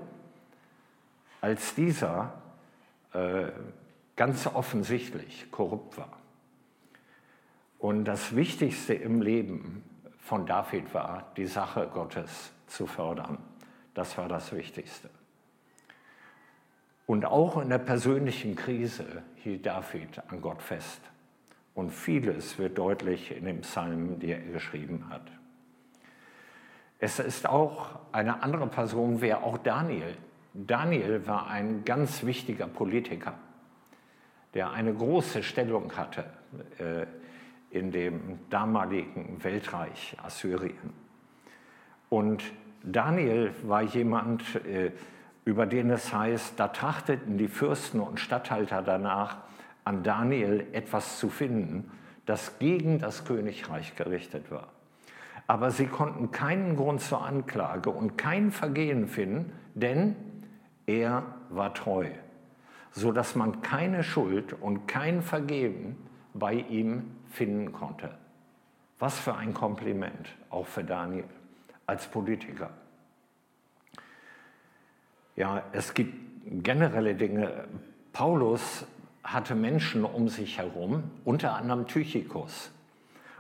als 1.41 1.74
dieser 1.74 2.36
äh, 3.13 3.48
ganz 4.15 4.46
offensichtlich 4.46 5.50
korrupt 5.50 5.98
war. 5.98 6.19
Und 7.80 8.06
das 8.06 8.36
Wichtigste 8.36 8.93
im 8.93 9.24
Leben 9.24 9.84
von 10.19 10.46
David 10.46 10.93
war, 10.93 11.32
die 11.36 11.48
Sache 11.48 11.89
Gottes 11.91 12.52
zu 12.67 12.86
fördern. 12.86 13.39
Das 13.96 14.19
war 14.19 14.28
das 14.28 14.52
Wichtigste. 14.52 15.10
Und 17.08 17.26
auch 17.26 17.60
in 17.60 17.69
der 17.69 17.80
persönlichen 17.80 18.56
Krise 18.56 19.24
hielt 19.38 19.65
David 19.65 20.22
an 20.28 20.39
Gott 20.39 20.62
fest. 20.62 21.02
Und 21.73 21.91
vieles 21.91 22.59
wird 22.59 22.77
deutlich 22.77 23.36
in 23.36 23.45
dem 23.45 23.62
Psalm, 23.62 24.19
die 24.19 24.31
er 24.31 24.39
geschrieben 24.39 25.09
hat. 25.09 25.31
Es 26.99 27.19
ist 27.19 27.49
auch 27.49 27.99
eine 28.12 28.43
andere 28.43 28.67
Person, 28.67 29.21
wer 29.21 29.43
auch 29.43 29.57
Daniel. 29.57 30.15
Daniel 30.53 31.25
war 31.27 31.47
ein 31.47 31.83
ganz 31.83 32.23
wichtiger 32.23 32.67
Politiker, 32.67 33.33
der 34.53 34.71
eine 34.71 34.93
große 34.93 35.41
Stellung 35.41 35.91
hatte 35.97 36.25
äh, 36.77 37.05
in 37.71 37.91
dem 37.91 38.39
damaligen 38.51 39.43
Weltreich 39.43 40.15
Assyrien. 40.23 40.93
Und 42.09 42.43
Daniel 42.83 43.51
war 43.63 43.81
jemand, 43.81 44.43
äh, 44.63 44.91
über 45.43 45.65
den 45.65 45.89
es 45.89 46.13
heißt, 46.13 46.59
da 46.59 46.67
trachteten 46.67 47.38
die 47.38 47.47
Fürsten 47.47 47.99
und 47.99 48.19
Statthalter 48.19 48.83
danach, 48.83 49.38
an 49.84 50.04
Daniel 50.04 50.67
etwas 50.72 51.19
zu 51.19 51.30
finden, 51.30 51.91
das 52.26 52.60
gegen 52.60 53.00
das 53.00 53.26
Königreich 53.26 53.96
gerichtet 53.96 54.50
war. 54.52 54.69
Aber 55.48 55.72
sie 55.72 55.88
konnten 55.88 56.32
keinen 56.32 56.76
Grund 56.76 57.02
zur 57.02 57.24
Anklage 57.24 57.89
und 57.89 58.17
kein 58.17 58.52
Vergehen 58.52 59.08
finden, 59.08 59.52
denn 59.74 60.15
er 60.86 61.24
war 61.50 61.74
treu, 61.74 62.08
sodass 62.91 63.36
man 63.36 63.62
keine 63.62 64.04
Schuld 64.04 64.54
und 64.54 64.88
kein 64.88 65.22
Vergehen 65.22 65.98
bei 66.34 66.54
ihm 66.54 67.12
finden 67.30 67.74
konnte. 67.74 68.12
Was 69.00 69.19
für 69.19 69.36
ein 69.36 69.54
Kompliment, 69.54 70.30
auch 70.50 70.65
für 70.65 70.84
Daniel 70.84 71.26
als 71.86 72.08
Politiker. 72.08 72.69
Ja, 75.36 75.63
es 75.72 75.93
gibt 75.93 76.13
generelle 76.63 77.15
Dinge. 77.15 77.65
Paulus 78.13 78.86
hatte 79.23 79.55
Menschen 79.55 80.03
um 80.03 80.27
sich 80.27 80.57
herum, 80.57 81.03
unter 81.23 81.53
anderem 81.55 81.88
Tychicus. 81.88 82.71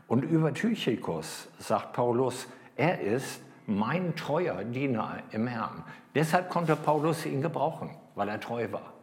Und 0.07 0.23
über 0.23 0.53
Tychicus 0.53 1.49
sagt 1.59 1.93
Paulus, 1.93 2.47
er 2.75 3.01
ist 3.01 3.41
mein 3.65 4.15
treuer 4.15 4.63
Diener 4.63 5.19
im 5.31 5.47
Herrn. 5.47 5.83
Deshalb 6.15 6.49
konnte 6.49 6.75
Paulus 6.75 7.25
ihn 7.25 7.41
gebrauchen, 7.41 7.91
weil 8.15 8.29
er 8.29 8.39
treu 8.39 8.71
war. 8.71 8.93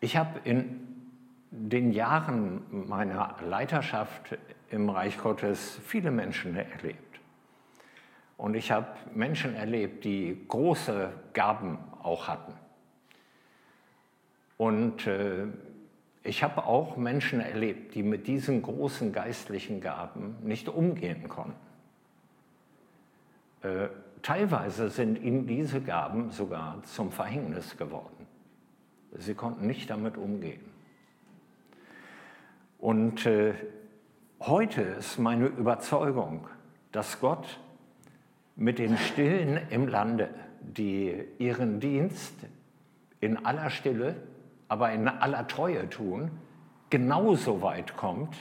Ich 0.00 0.16
habe 0.16 0.40
in 0.44 0.86
den 1.50 1.92
Jahren 1.92 2.62
meiner 2.88 3.36
Leiterschaft 3.42 4.36
im 4.70 4.90
Reich 4.90 5.18
Gottes 5.18 5.78
viele 5.84 6.10
Menschen 6.10 6.56
erlebt. 6.56 7.20
Und 8.36 8.54
ich 8.54 8.70
habe 8.70 8.88
Menschen 9.14 9.54
erlebt, 9.54 10.04
die 10.04 10.44
große 10.48 11.12
Gaben 11.32 11.78
auch 12.02 12.28
hatten. 12.28 12.52
Und 14.56 15.06
äh, 15.06 15.46
ich 16.22 16.42
habe 16.42 16.64
auch 16.64 16.96
Menschen 16.96 17.40
erlebt, 17.40 17.94
die 17.94 18.02
mit 18.02 18.26
diesen 18.26 18.62
großen 18.62 19.12
geistlichen 19.12 19.80
Gaben 19.80 20.36
nicht 20.42 20.68
umgehen 20.68 21.28
konnten. 21.28 21.54
Äh, 23.62 23.88
teilweise 24.22 24.88
sind 24.90 25.22
ihnen 25.22 25.46
diese 25.46 25.80
Gaben 25.80 26.30
sogar 26.30 26.82
zum 26.84 27.12
Verhängnis 27.12 27.76
geworden. 27.76 28.26
Sie 29.18 29.34
konnten 29.34 29.66
nicht 29.66 29.88
damit 29.88 30.16
umgehen. 30.16 30.60
Und 32.78 33.24
äh, 33.26 33.54
heute 34.40 34.82
ist 34.82 35.18
meine 35.18 35.46
Überzeugung, 35.46 36.48
dass 36.92 37.20
Gott 37.20 37.60
mit 38.56 38.78
den 38.78 38.96
Stillen 38.96 39.60
im 39.70 39.86
Lande, 39.86 40.28
die 40.60 41.14
ihren 41.38 41.78
Dienst 41.80 42.34
in 43.20 43.44
aller 43.44 43.70
Stille 43.70 44.16
aber 44.68 44.92
in 44.92 45.08
aller 45.08 45.46
Treue 45.46 45.88
tun, 45.88 46.30
genauso 46.90 47.62
weit 47.62 47.96
kommt, 47.96 48.36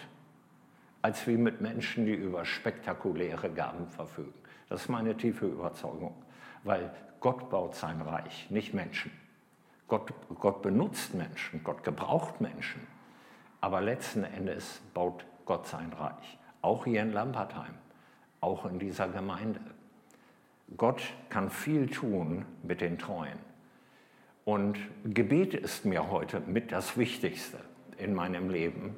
als 1.01 1.27
wie 1.27 1.38
mit 1.38 1.61
Menschen, 1.61 2.05
die 2.05 2.13
über 2.13 2.45
spektakuläre 2.45 3.51
Gaben 3.51 3.88
verfügen. 3.88 4.33
Das 4.69 4.81
ist 4.81 4.89
meine 4.89 5.15
tiefe 5.15 5.45
Überzeugung, 5.45 6.15
weil 6.63 6.91
Gott 7.19 7.49
baut 7.49 7.75
sein 7.75 8.01
Reich, 8.01 8.49
nicht 8.49 8.73
Menschen. 8.73 9.11
Gott, 9.88 10.11
Gott 10.39 10.63
benutzt 10.63 11.13
Menschen, 11.13 11.63
Gott 11.63 11.83
gebraucht 11.83 12.41
Menschen, 12.41 12.81
aber 13.61 13.81
letzten 13.81 14.23
Endes 14.23 14.81
baut 14.95 15.25
Gott 15.45 15.67
sein 15.67 15.93
Reich, 15.93 16.39
auch 16.63 16.85
hier 16.85 17.03
in 17.03 17.13
Lampertheim, 17.13 17.75
auch 18.41 18.65
in 18.65 18.79
dieser 18.79 19.07
Gemeinde. 19.07 19.61
Gott 20.75 21.03
kann 21.29 21.51
viel 21.51 21.88
tun 21.88 22.45
mit 22.63 22.81
den 22.81 22.97
Treuen. 22.97 23.38
Und 24.45 24.77
Gebet 25.03 25.55
ist 25.55 25.86
mir 25.86 26.12
heute 26.12 26.39
mit 26.39 26.71
das 26.71 26.97
Wichtigste 26.97 27.58
in 27.97 28.13
meinem 28.13 28.51
Leben. 28.51 28.95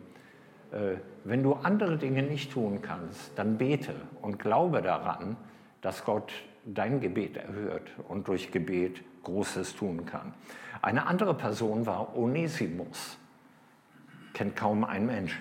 Äh, 0.72 0.98
wenn 1.24 1.42
du 1.42 1.54
andere 1.54 1.98
Dinge 1.98 2.22
nicht 2.22 2.52
tun 2.52 2.82
kannst, 2.82 3.32
dann 3.38 3.58
bete 3.58 3.96
und 4.22 4.40
glaube 4.40 4.82
daran, 4.82 5.38
dass 5.80 6.04
Gott 6.04 6.34
dein 6.66 7.00
Gebet 7.00 7.38
erhört 7.38 7.90
und 8.10 8.28
durch 8.28 8.52
Gebet 8.52 9.02
Großes 9.24 9.78
tun 9.78 10.06
kann. 10.06 10.34
Eine 10.82 11.08
andere 11.08 11.34
Person 11.34 11.86
war 11.86 12.18
Onesimus. 12.18 13.18
Kennt 14.34 14.58
kaum 14.58 14.84
ein 14.84 15.06
Mensch. 15.06 15.40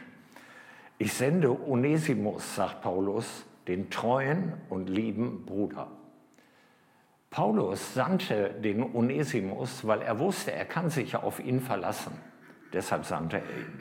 Ich 0.98 1.12
sende 1.12 1.50
Onesimus, 1.68 2.54
sagt 2.54 2.82
Paulus, 2.82 3.44
den 3.66 3.90
treuen 3.90 4.52
und 4.70 4.88
lieben 4.88 5.44
Bruder. 5.44 5.88
Paulus 7.30 7.94
sandte 7.94 8.50
den 8.50 8.82
Onesimus, 8.94 9.86
weil 9.86 10.02
er 10.02 10.18
wusste, 10.18 10.52
er 10.52 10.64
kann 10.64 10.90
sich 10.90 11.16
auf 11.16 11.40
ihn 11.40 11.60
verlassen. 11.60 12.12
Deshalb 12.72 13.04
sandte 13.04 13.38
er 13.38 13.42
ihn. 13.42 13.80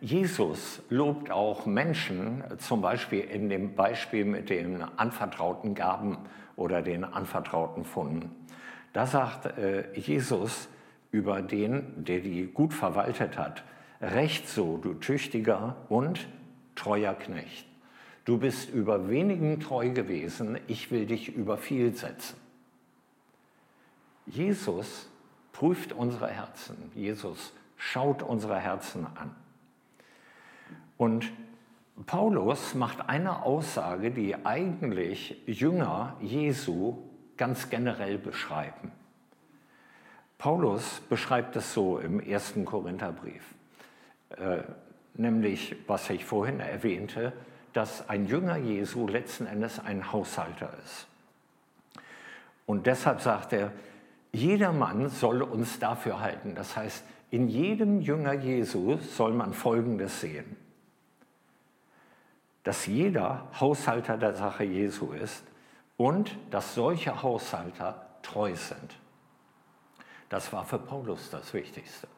Jesus 0.00 0.82
lobt 0.90 1.30
auch 1.30 1.66
Menschen, 1.66 2.44
zum 2.58 2.82
Beispiel 2.82 3.20
in 3.20 3.48
dem 3.48 3.74
Beispiel 3.74 4.24
mit 4.24 4.50
den 4.50 4.82
anvertrauten 4.82 5.74
Gaben 5.74 6.18
oder 6.56 6.82
den 6.82 7.04
anvertrauten 7.04 7.84
Funden. 7.84 8.30
Da 8.92 9.06
sagt 9.06 9.46
äh, 9.58 9.92
Jesus 9.94 10.68
über 11.10 11.42
den, 11.42 12.04
der 12.04 12.20
die 12.20 12.46
gut 12.46 12.74
verwaltet 12.74 13.38
hat, 13.38 13.64
recht 14.00 14.48
so, 14.48 14.76
du 14.76 14.94
tüchtiger 14.94 15.76
und 15.88 16.28
treuer 16.74 17.14
Knecht. 17.14 17.66
Du 18.24 18.38
bist 18.38 18.70
über 18.70 19.08
wenigen 19.08 19.60
treu 19.60 19.90
gewesen, 19.90 20.58
ich 20.66 20.90
will 20.90 21.06
dich 21.06 21.34
über 21.34 21.58
viel 21.58 21.94
setzen. 21.94 22.36
Jesus 24.26 25.10
prüft 25.52 25.92
unsere 25.92 26.28
Herzen. 26.28 26.76
Jesus 26.94 27.52
schaut 27.76 28.22
unsere 28.22 28.58
Herzen 28.58 29.06
an. 29.14 29.34
Und 30.96 31.30
Paulus 32.06 32.74
macht 32.74 33.08
eine 33.08 33.42
Aussage, 33.42 34.10
die 34.10 34.34
eigentlich 34.44 35.42
Jünger 35.46 36.16
Jesu 36.20 36.98
ganz 37.36 37.68
generell 37.68 38.18
beschreiben. 38.18 38.90
Paulus 40.38 41.00
beschreibt 41.08 41.56
es 41.56 41.72
so 41.72 41.98
im 41.98 42.20
ersten 42.20 42.64
Korintherbrief, 42.64 43.42
äh, 44.30 44.62
nämlich, 45.14 45.76
was 45.86 46.10
ich 46.10 46.24
vorhin 46.24 46.60
erwähnte, 46.60 47.32
dass 47.74 48.08
ein 48.08 48.26
Jünger 48.26 48.56
Jesu 48.56 49.06
letzten 49.06 49.46
Endes 49.46 49.78
ein 49.78 50.12
Haushalter 50.12 50.70
ist. 50.84 51.06
Und 52.66 52.86
deshalb 52.86 53.20
sagt 53.20 53.52
er, 53.52 53.72
jeder 54.32 54.72
Mann 54.72 55.10
soll 55.10 55.42
uns 55.42 55.78
dafür 55.78 56.20
halten. 56.20 56.54
Das 56.54 56.76
heißt, 56.76 57.04
in 57.30 57.48
jedem 57.48 58.00
Jünger 58.00 58.32
Jesu 58.32 58.96
soll 58.98 59.32
man 59.32 59.52
Folgendes 59.52 60.20
sehen. 60.20 60.56
Dass 62.62 62.86
jeder 62.86 63.48
Haushalter 63.60 64.16
der 64.16 64.34
Sache 64.34 64.64
Jesu 64.64 65.12
ist 65.12 65.44
und 65.96 66.36
dass 66.50 66.74
solche 66.74 67.22
Haushalter 67.22 68.06
treu 68.22 68.54
sind. 68.54 68.96
Das 70.28 70.52
war 70.52 70.64
für 70.64 70.78
Paulus 70.78 71.30
das 71.30 71.52
Wichtigste. 71.52 72.08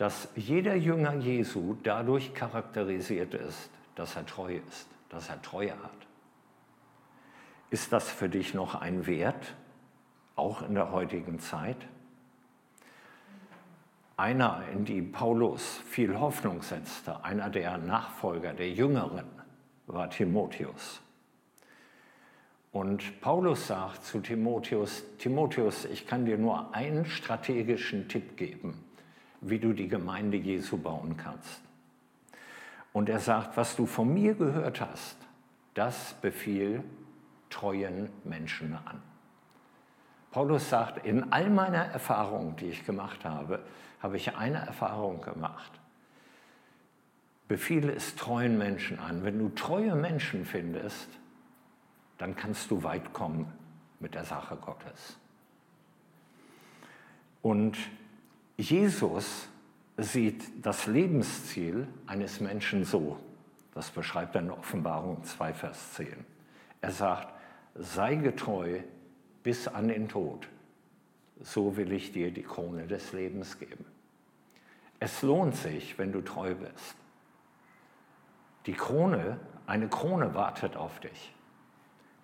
Dass 0.00 0.28
jeder 0.34 0.76
Jünger 0.76 1.16
Jesu 1.16 1.76
dadurch 1.82 2.32
charakterisiert 2.32 3.34
ist, 3.34 3.68
dass 3.96 4.16
er 4.16 4.24
treu 4.24 4.56
ist, 4.66 4.88
dass 5.10 5.28
er 5.28 5.42
Treue 5.42 5.72
hat. 5.72 6.06
Ist 7.68 7.92
das 7.92 8.08
für 8.08 8.30
dich 8.30 8.54
noch 8.54 8.74
ein 8.74 9.06
Wert, 9.06 9.54
auch 10.36 10.62
in 10.62 10.74
der 10.74 10.90
heutigen 10.90 11.38
Zeit? 11.38 11.76
Einer, 14.16 14.62
in 14.72 14.86
die 14.86 15.02
Paulus 15.02 15.82
viel 15.84 16.18
Hoffnung 16.18 16.62
setzte, 16.62 17.22
einer 17.22 17.50
der 17.50 17.76
Nachfolger, 17.76 18.54
der 18.54 18.70
Jüngeren, 18.70 19.26
war 19.86 20.08
Timotheus. 20.08 21.02
Und 22.72 23.20
Paulus 23.20 23.66
sagt 23.66 24.02
zu 24.06 24.20
Timotheus, 24.20 25.04
Timotheus, 25.18 25.84
ich 25.84 26.06
kann 26.06 26.24
dir 26.24 26.38
nur 26.38 26.74
einen 26.74 27.04
strategischen 27.04 28.08
Tipp 28.08 28.38
geben, 28.38 28.82
wie 29.40 29.58
du 29.58 29.72
die 29.72 29.88
Gemeinde 29.88 30.36
Jesu 30.36 30.76
bauen 30.76 31.16
kannst. 31.16 31.62
Und 32.92 33.08
er 33.08 33.20
sagt, 33.20 33.56
was 33.56 33.76
du 33.76 33.86
von 33.86 34.12
mir 34.12 34.34
gehört 34.34 34.80
hast, 34.80 35.16
das 35.74 36.14
befiehl 36.20 36.82
treuen 37.48 38.10
Menschen 38.24 38.74
an. 38.74 39.02
Paulus 40.30 40.68
sagt, 40.70 41.04
in 41.04 41.32
all 41.32 41.50
meiner 41.50 41.84
Erfahrungen, 41.86 42.56
die 42.56 42.66
ich 42.66 42.84
gemacht 42.84 43.24
habe, 43.24 43.64
habe 44.00 44.16
ich 44.16 44.36
eine 44.36 44.58
Erfahrung 44.58 45.20
gemacht. 45.20 45.72
Befehle 47.48 47.92
es 47.92 48.14
treuen 48.14 48.58
Menschen 48.58 49.00
an. 49.00 49.24
Wenn 49.24 49.38
du 49.38 49.48
treue 49.48 49.96
Menschen 49.96 50.44
findest, 50.44 51.08
dann 52.18 52.36
kannst 52.36 52.70
du 52.70 52.82
weit 52.84 53.12
kommen 53.12 53.52
mit 53.98 54.14
der 54.14 54.24
Sache 54.24 54.56
Gottes. 54.56 55.18
Und 57.42 57.76
Jesus 58.60 59.48
sieht 59.96 60.44
das 60.64 60.86
Lebensziel 60.86 61.88
eines 62.06 62.40
Menschen 62.40 62.84
so. 62.84 63.18
Das 63.74 63.90
beschreibt 63.90 64.34
er 64.34 64.42
in 64.42 64.50
Offenbarung 64.50 65.24
2, 65.24 65.54
Vers 65.54 65.94
10. 65.94 66.08
Er 66.82 66.90
sagt, 66.90 67.32
sei 67.74 68.16
getreu 68.16 68.80
bis 69.42 69.66
an 69.66 69.88
den 69.88 70.08
Tod. 70.08 70.46
So 71.40 71.78
will 71.78 71.90
ich 71.92 72.12
dir 72.12 72.30
die 72.30 72.42
Krone 72.42 72.86
des 72.86 73.14
Lebens 73.14 73.58
geben. 73.58 73.86
Es 74.98 75.22
lohnt 75.22 75.56
sich, 75.56 75.98
wenn 75.98 76.12
du 76.12 76.20
treu 76.20 76.54
bist. 76.54 76.96
Die 78.66 78.74
Krone, 78.74 79.40
eine 79.66 79.88
Krone 79.88 80.34
wartet 80.34 80.76
auf 80.76 81.00
dich. 81.00 81.32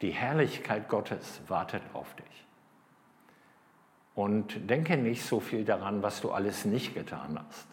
Die 0.03 0.11
Herrlichkeit 0.11 0.91
Gottes 0.91 1.41
wartet 1.49 1.83
auf 1.95 2.15
dich. 2.17 2.46
Und 4.17 4.71
denke 4.71 4.97
nicht 4.97 5.25
so 5.25 5.41
viel 5.41 5.67
daran, 5.67 6.03
was 6.03 6.23
du 6.23 6.31
alles 6.31 6.65
nicht 6.65 6.95
getan 6.95 7.39
hast, 7.39 7.67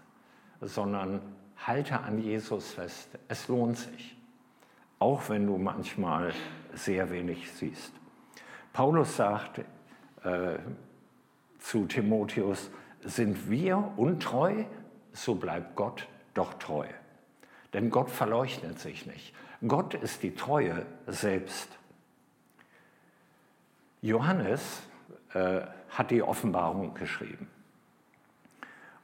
sondern 0.60 1.22
halte 1.66 2.02
an 2.02 2.22
Jesus 2.22 2.74
fest. 2.74 3.08
Es 3.30 3.48
lohnt 3.48 3.78
sich, 3.78 4.18
auch 5.00 5.30
wenn 5.30 5.48
du 5.48 5.58
manchmal 5.58 6.34
sehr 6.74 7.10
wenig 7.10 7.50
siehst. 7.50 7.94
Paulus 8.74 9.16
sagt 9.16 9.60
äh, 10.26 10.58
zu 11.60 11.86
Timotheus, 11.86 12.70
sind 13.06 13.50
wir 13.50 13.94
untreu, 13.96 14.66
so 15.14 15.36
bleibt 15.36 15.78
Gott 15.78 16.10
doch 16.34 16.56
treu. 16.56 16.88
Denn 17.72 17.90
Gott 17.90 18.10
verleugnet 18.10 18.80
sich 18.80 19.06
nicht. 19.06 19.34
Gott 19.66 19.94
ist 19.94 20.24
die 20.24 20.36
Treue 20.36 20.86
selbst. 21.08 21.70
Johannes 24.02 24.82
äh, 25.34 25.62
hat 25.98 26.12
die 26.12 26.24
Offenbarung 26.24 26.94
geschrieben. 26.94 27.48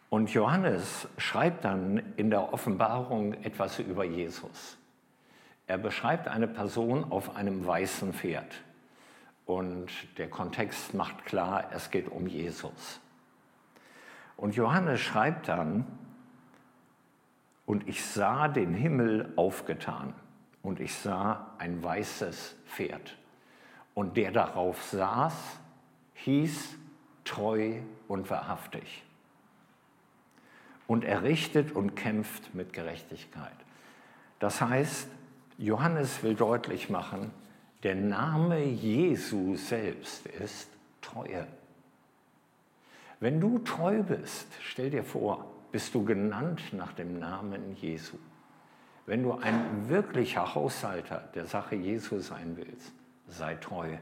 Und 0.10 0.32
Johannes 0.32 1.08
schreibt 1.18 1.66
dann 1.66 2.02
in 2.18 2.32
der 2.32 2.52
Offenbarung 2.52 3.34
etwas 3.44 3.80
über 3.80 4.04
Jesus. 4.04 4.78
Er 5.68 5.78
beschreibt 5.78 6.28
eine 6.28 6.48
Person 6.48 7.12
auf 7.12 7.36
einem 7.36 7.66
weißen 7.66 8.14
Pferd. 8.14 8.64
Und 9.46 9.92
der 10.18 10.30
Kontext 10.30 10.96
macht 10.96 11.26
klar, 11.26 11.70
es 11.74 11.92
geht 11.92 12.10
um 12.10 12.26
Jesus. 12.26 13.00
Und 14.36 14.56
Johannes 14.56 15.00
schreibt 15.00 15.48
dann, 15.48 15.86
und 17.68 17.88
ich 17.88 18.04
sah 18.04 18.48
den 18.48 18.74
Himmel 18.74 19.32
aufgetan 19.36 20.16
und 20.64 20.80
ich 20.80 20.96
sah 20.96 21.52
ein 21.60 21.84
weißes 21.84 22.56
Pferd 22.66 23.16
und 23.94 24.18
der 24.18 24.32
darauf 24.32 24.82
saß, 24.86 25.36
hieß 26.16 26.79
treu 27.30 27.82
und 28.08 28.30
wahrhaftig. 28.30 29.04
Und 30.88 31.06
er 31.06 31.22
richtet 31.22 31.72
und 31.72 31.96
kämpft 31.96 32.56
mit 32.56 32.74
Gerechtigkeit. 32.74 33.56
Das 34.40 34.62
heißt, 34.62 35.08
Johannes 35.60 36.24
will 36.24 36.34
deutlich 36.34 36.90
machen, 36.90 37.32
der 37.84 37.96
Name 37.96 38.64
Jesu 38.64 39.56
selbst 39.56 40.26
ist 40.26 40.70
Treue. 41.02 41.48
Wenn 43.20 43.40
du 43.40 43.60
treu 43.60 44.02
bist, 44.02 44.48
stell 44.62 44.90
dir 44.90 45.04
vor, 45.04 45.46
bist 45.72 45.94
du 45.94 46.04
genannt 46.04 46.62
nach 46.72 46.94
dem 46.94 47.20
Namen 47.20 47.76
Jesu. 47.76 48.18
Wenn 49.06 49.24
du 49.24 49.34
ein 49.34 49.88
wirklicher 49.88 50.56
Haushalter 50.56 51.30
der 51.36 51.46
Sache 51.46 51.76
Jesu 51.76 52.20
sein 52.20 52.58
willst, 52.58 52.92
sei 53.28 53.56
treu. 53.56 53.98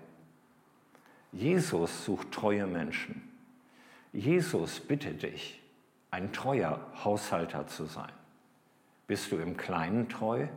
Jesus 1.38 2.04
sucht 2.04 2.32
treue 2.32 2.66
Menschen. 2.66 3.22
Jesus 4.12 4.80
bittet 4.80 5.22
dich, 5.22 5.62
ein 6.10 6.34
treuer 6.34 6.80
Haushalter 7.04 7.68
zu 7.68 7.86
sein. 7.86 8.12
Bist 9.06 9.32
du 9.32 9.36
im 9.36 9.56
Kleinen 9.56 10.10
treu? 10.10 10.48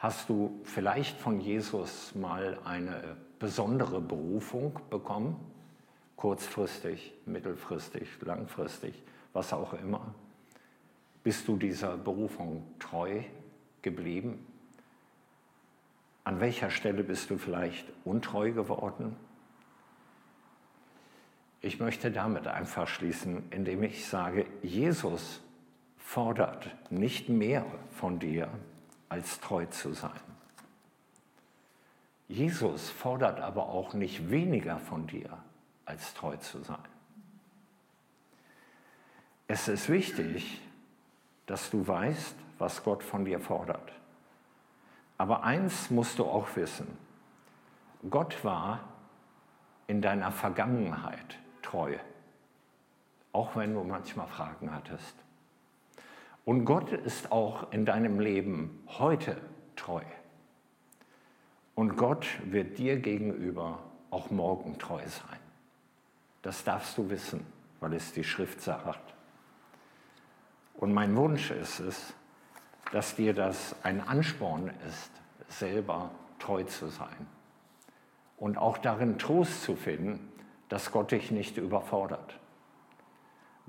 Hast 0.00 0.28
du 0.28 0.58
vielleicht 0.64 1.20
von 1.20 1.40
Jesus 1.40 2.16
mal 2.16 2.58
eine 2.64 3.16
besondere 3.38 4.00
Berufung 4.00 4.80
bekommen? 4.90 5.36
Kurzfristig, 6.16 7.14
mittelfristig, 7.24 8.08
langfristig, 8.22 9.00
was 9.34 9.52
auch 9.52 9.72
immer. 9.74 10.14
Bist 11.22 11.46
du 11.46 11.56
dieser 11.56 11.96
Berufung 11.96 12.66
treu 12.80 13.20
geblieben? 13.82 14.44
An 16.24 16.40
welcher 16.40 16.70
Stelle 16.70 17.04
bist 17.04 17.30
du 17.30 17.38
vielleicht 17.38 17.86
untreu 18.04 18.50
geworden? 18.50 19.14
Ich 21.64 21.80
möchte 21.80 22.10
damit 22.10 22.46
einfach 22.46 22.86
schließen, 22.86 23.50
indem 23.50 23.84
ich 23.84 24.06
sage, 24.06 24.44
Jesus 24.60 25.40
fordert 25.96 26.68
nicht 26.90 27.30
mehr 27.30 27.64
von 27.90 28.18
dir, 28.18 28.50
als 29.08 29.40
treu 29.40 29.64
zu 29.64 29.94
sein. 29.94 30.20
Jesus 32.28 32.90
fordert 32.90 33.40
aber 33.40 33.70
auch 33.70 33.94
nicht 33.94 34.28
weniger 34.28 34.78
von 34.78 35.06
dir, 35.06 35.38
als 35.86 36.12
treu 36.12 36.36
zu 36.36 36.62
sein. 36.62 36.84
Es 39.48 39.66
ist 39.66 39.88
wichtig, 39.88 40.60
dass 41.46 41.70
du 41.70 41.88
weißt, 41.88 42.36
was 42.58 42.84
Gott 42.84 43.02
von 43.02 43.24
dir 43.24 43.40
fordert. 43.40 43.90
Aber 45.16 45.44
eins 45.44 45.88
musst 45.88 46.18
du 46.18 46.26
auch 46.26 46.56
wissen. 46.56 46.86
Gott 48.10 48.44
war 48.44 48.80
in 49.86 50.02
deiner 50.02 50.30
Vergangenheit 50.30 51.38
treu, 51.64 51.96
auch 53.32 53.56
wenn 53.56 53.74
du 53.74 53.82
manchmal 53.82 54.28
Fragen 54.28 54.72
hattest. 54.72 55.16
Und 56.44 56.64
Gott 56.64 56.92
ist 56.92 57.32
auch 57.32 57.72
in 57.72 57.86
deinem 57.86 58.20
Leben 58.20 58.84
heute 58.98 59.36
treu. 59.76 60.02
Und 61.74 61.96
Gott 61.96 62.26
wird 62.44 62.78
dir 62.78 62.98
gegenüber 62.98 63.80
auch 64.10 64.30
morgen 64.30 64.78
treu 64.78 65.00
sein. 65.00 65.40
Das 66.42 66.62
darfst 66.62 66.96
du 66.98 67.08
wissen, 67.08 67.44
weil 67.80 67.94
es 67.94 68.12
die 68.12 68.22
Schrift 68.22 68.60
sagt. 68.60 69.14
Und 70.74 70.92
mein 70.92 71.16
Wunsch 71.16 71.50
ist 71.50 71.80
es, 71.80 72.14
dass 72.92 73.16
dir 73.16 73.32
das 73.32 73.74
ein 73.82 74.00
Ansporn 74.00 74.70
ist, 74.86 75.10
selber 75.48 76.10
treu 76.38 76.62
zu 76.64 76.88
sein. 76.88 77.26
Und 78.36 78.58
auch 78.58 78.78
darin 78.78 79.18
Trost 79.18 79.62
zu 79.62 79.74
finden, 79.74 80.30
dass 80.74 80.90
Gott 80.90 81.12
dich 81.12 81.30
nicht 81.30 81.56
überfordert. 81.56 82.36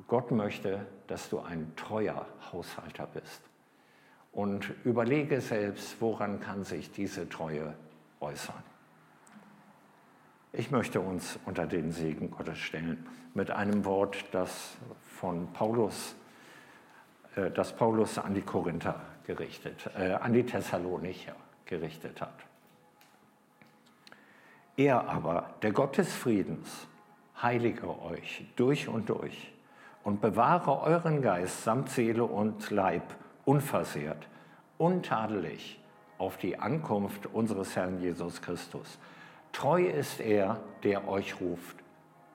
Gott 0.07 0.31
möchte, 0.31 0.87
dass 1.05 1.29
du 1.29 1.37
ein 1.37 1.71
treuer 1.75 2.25
Haushalter 2.51 3.05
bist. 3.05 3.41
Und 4.31 4.73
überlege 4.83 5.39
selbst, 5.39 6.01
woran 6.01 6.39
kann 6.39 6.63
sich 6.63 6.91
diese 6.91 7.29
Treue 7.29 7.75
äußern. 8.21 8.63
Ich 10.51 10.71
möchte 10.71 10.99
uns 10.99 11.37
unter 11.45 11.67
den 11.67 11.91
Segen 11.91 12.31
Gottes 12.31 12.57
stellen 12.57 13.07
mit 13.35 13.51
einem 13.51 13.85
Wort, 13.85 14.25
das 14.31 14.75
von 15.03 15.53
Paulus, 15.53 16.15
äh, 17.35 17.51
das 17.51 17.75
Paulus 17.75 18.17
an 18.17 18.33
die 18.33 18.41
Korinther 18.41 18.99
gerichtet, 19.27 19.91
äh, 19.95 20.13
an 20.13 20.33
die 20.33 20.43
Thessalonicher 20.43 21.35
gerichtet 21.65 22.19
hat. 22.19 22.39
Er 24.75 25.07
aber, 25.07 25.53
der 25.61 25.71
Gott 25.71 25.99
des 25.99 26.11
Friedens, 26.11 26.87
heilige 27.41 28.01
euch 28.01 28.45
durch 28.55 28.87
und 28.87 29.09
durch 29.09 29.51
und 30.03 30.21
bewahre 30.21 30.81
euren 30.81 31.21
Geist 31.21 31.63
samt 31.63 31.89
Seele 31.89 32.23
und 32.23 32.69
Leib 32.69 33.03
unversehrt, 33.43 34.27
untadelig 34.77 35.79
auf 36.17 36.37
die 36.37 36.57
Ankunft 36.57 37.27
unseres 37.27 37.75
Herrn 37.75 37.99
Jesus 37.99 38.41
Christus. 38.41 38.99
Treu 39.51 39.85
ist 39.85 40.19
er, 40.19 40.59
der 40.83 41.07
euch 41.07 41.39
ruft. 41.39 41.77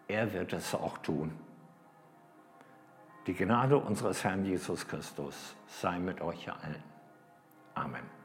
Er 0.09 0.33
wird 0.33 0.53
es 0.53 0.75
auch 0.75 0.99
tun. 0.99 1.33
Die 3.27 3.35
Gnade 3.35 3.77
unseres 3.77 4.25
Herrn 4.25 4.45
Jesus 4.45 4.89
Christus 4.89 5.55
sei 5.67 5.99
mit 5.99 6.21
euch 6.21 6.51
allen. 6.51 6.83
Amen. 7.75 8.20